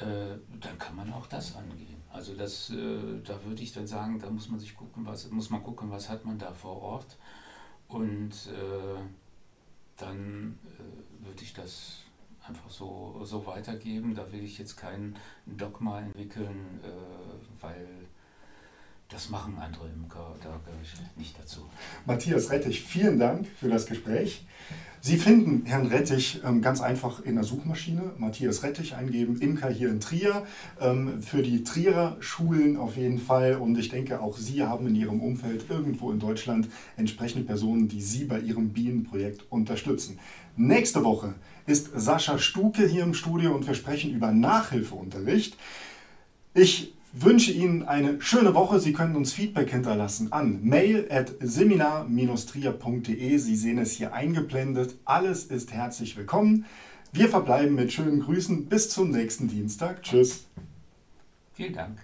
äh, 0.00 0.38
dann 0.60 0.78
kann 0.78 0.96
man 0.96 1.12
auch 1.12 1.26
das 1.26 1.54
angehen. 1.54 2.02
Also 2.10 2.34
das, 2.34 2.70
äh, 2.70 3.20
da 3.24 3.44
würde 3.44 3.62
ich 3.62 3.72
dann 3.72 3.86
sagen, 3.86 4.18
da 4.18 4.30
muss 4.30 4.48
man 4.48 4.58
sich 4.58 4.74
gucken, 4.74 5.04
was, 5.04 5.30
muss 5.30 5.50
man 5.50 5.62
gucken, 5.62 5.90
was 5.90 6.08
hat 6.08 6.24
man 6.24 6.38
da 6.38 6.52
vor 6.52 6.80
Ort. 6.80 7.18
Und 7.88 8.32
äh, 8.32 8.98
dann 9.98 10.58
äh, 10.64 11.26
würde 11.26 11.42
ich 11.42 11.52
das 11.52 12.05
einfach 12.48 12.70
so, 12.70 13.20
so 13.24 13.46
weitergeben. 13.46 14.14
Da 14.14 14.30
will 14.32 14.44
ich 14.44 14.58
jetzt 14.58 14.76
kein 14.76 15.16
Dogma 15.46 16.00
entwickeln, 16.00 16.80
äh, 16.82 17.62
weil 17.62 17.88
das 19.08 19.30
machen 19.30 19.56
andere 19.58 19.88
Imker, 19.88 20.34
da 20.42 20.60
gehöre 20.64 20.80
ich 20.82 21.16
nicht 21.16 21.38
dazu. 21.38 21.60
Matthias 22.06 22.50
Rettich, 22.50 22.82
vielen 22.82 23.18
Dank 23.18 23.46
für 23.46 23.68
das 23.68 23.86
Gespräch. 23.86 24.44
Sie 25.00 25.18
finden 25.18 25.64
Herrn 25.66 25.86
Rettich 25.86 26.40
ähm, 26.44 26.60
ganz 26.60 26.80
einfach 26.80 27.20
in 27.20 27.36
der 27.36 27.44
Suchmaschine, 27.44 28.14
Matthias 28.18 28.64
Rettich 28.64 28.96
eingeben, 28.96 29.40
Imker 29.40 29.70
hier 29.70 29.90
in 29.90 30.00
Trier, 30.00 30.44
ähm, 30.80 31.22
für 31.22 31.42
die 31.42 31.62
Trierer 31.62 32.16
Schulen 32.18 32.76
auf 32.76 32.96
jeden 32.96 33.20
Fall. 33.20 33.54
Und 33.54 33.78
ich 33.78 33.88
denke, 33.88 34.20
auch 34.20 34.36
Sie 34.36 34.64
haben 34.64 34.88
in 34.88 34.96
Ihrem 34.96 35.20
Umfeld 35.20 35.66
irgendwo 35.70 36.10
in 36.10 36.18
Deutschland 36.18 36.66
entsprechende 36.96 37.44
Personen, 37.44 37.86
die 37.86 38.02
Sie 38.02 38.24
bei 38.24 38.40
Ihrem 38.40 38.70
Bienenprojekt 38.70 39.44
unterstützen. 39.50 40.18
Nächste 40.56 41.04
Woche 41.04 41.34
ist 41.66 41.90
Sascha 41.94 42.38
Stuke 42.38 42.88
hier 42.88 43.04
im 43.04 43.14
Studio 43.14 43.54
und 43.54 43.64
wir 43.68 43.74
sprechen 43.74 44.12
über 44.12 44.32
Nachhilfeunterricht. 44.32 45.56
Ich 46.52 46.95
wünsche 47.22 47.52
Ihnen 47.52 47.82
eine 47.82 48.20
schöne 48.20 48.54
Woche. 48.54 48.80
Sie 48.80 48.92
können 48.92 49.16
uns 49.16 49.32
Feedback 49.32 49.70
hinterlassen 49.70 50.32
an 50.32 50.62
mail 50.62 51.08
at 51.10 51.32
seminar-trier.de. 51.40 53.38
Sie 53.38 53.56
sehen 53.56 53.78
es 53.78 53.92
hier 53.92 54.12
eingeblendet. 54.12 54.96
Alles 55.04 55.44
ist 55.44 55.72
herzlich 55.72 56.16
willkommen. 56.16 56.66
Wir 57.12 57.28
verbleiben 57.28 57.74
mit 57.74 57.92
schönen 57.92 58.20
Grüßen. 58.20 58.66
Bis 58.66 58.90
zum 58.90 59.10
nächsten 59.10 59.48
Dienstag. 59.48 60.02
Tschüss. 60.02 60.46
Vielen 61.54 61.72
Dank. 61.72 61.98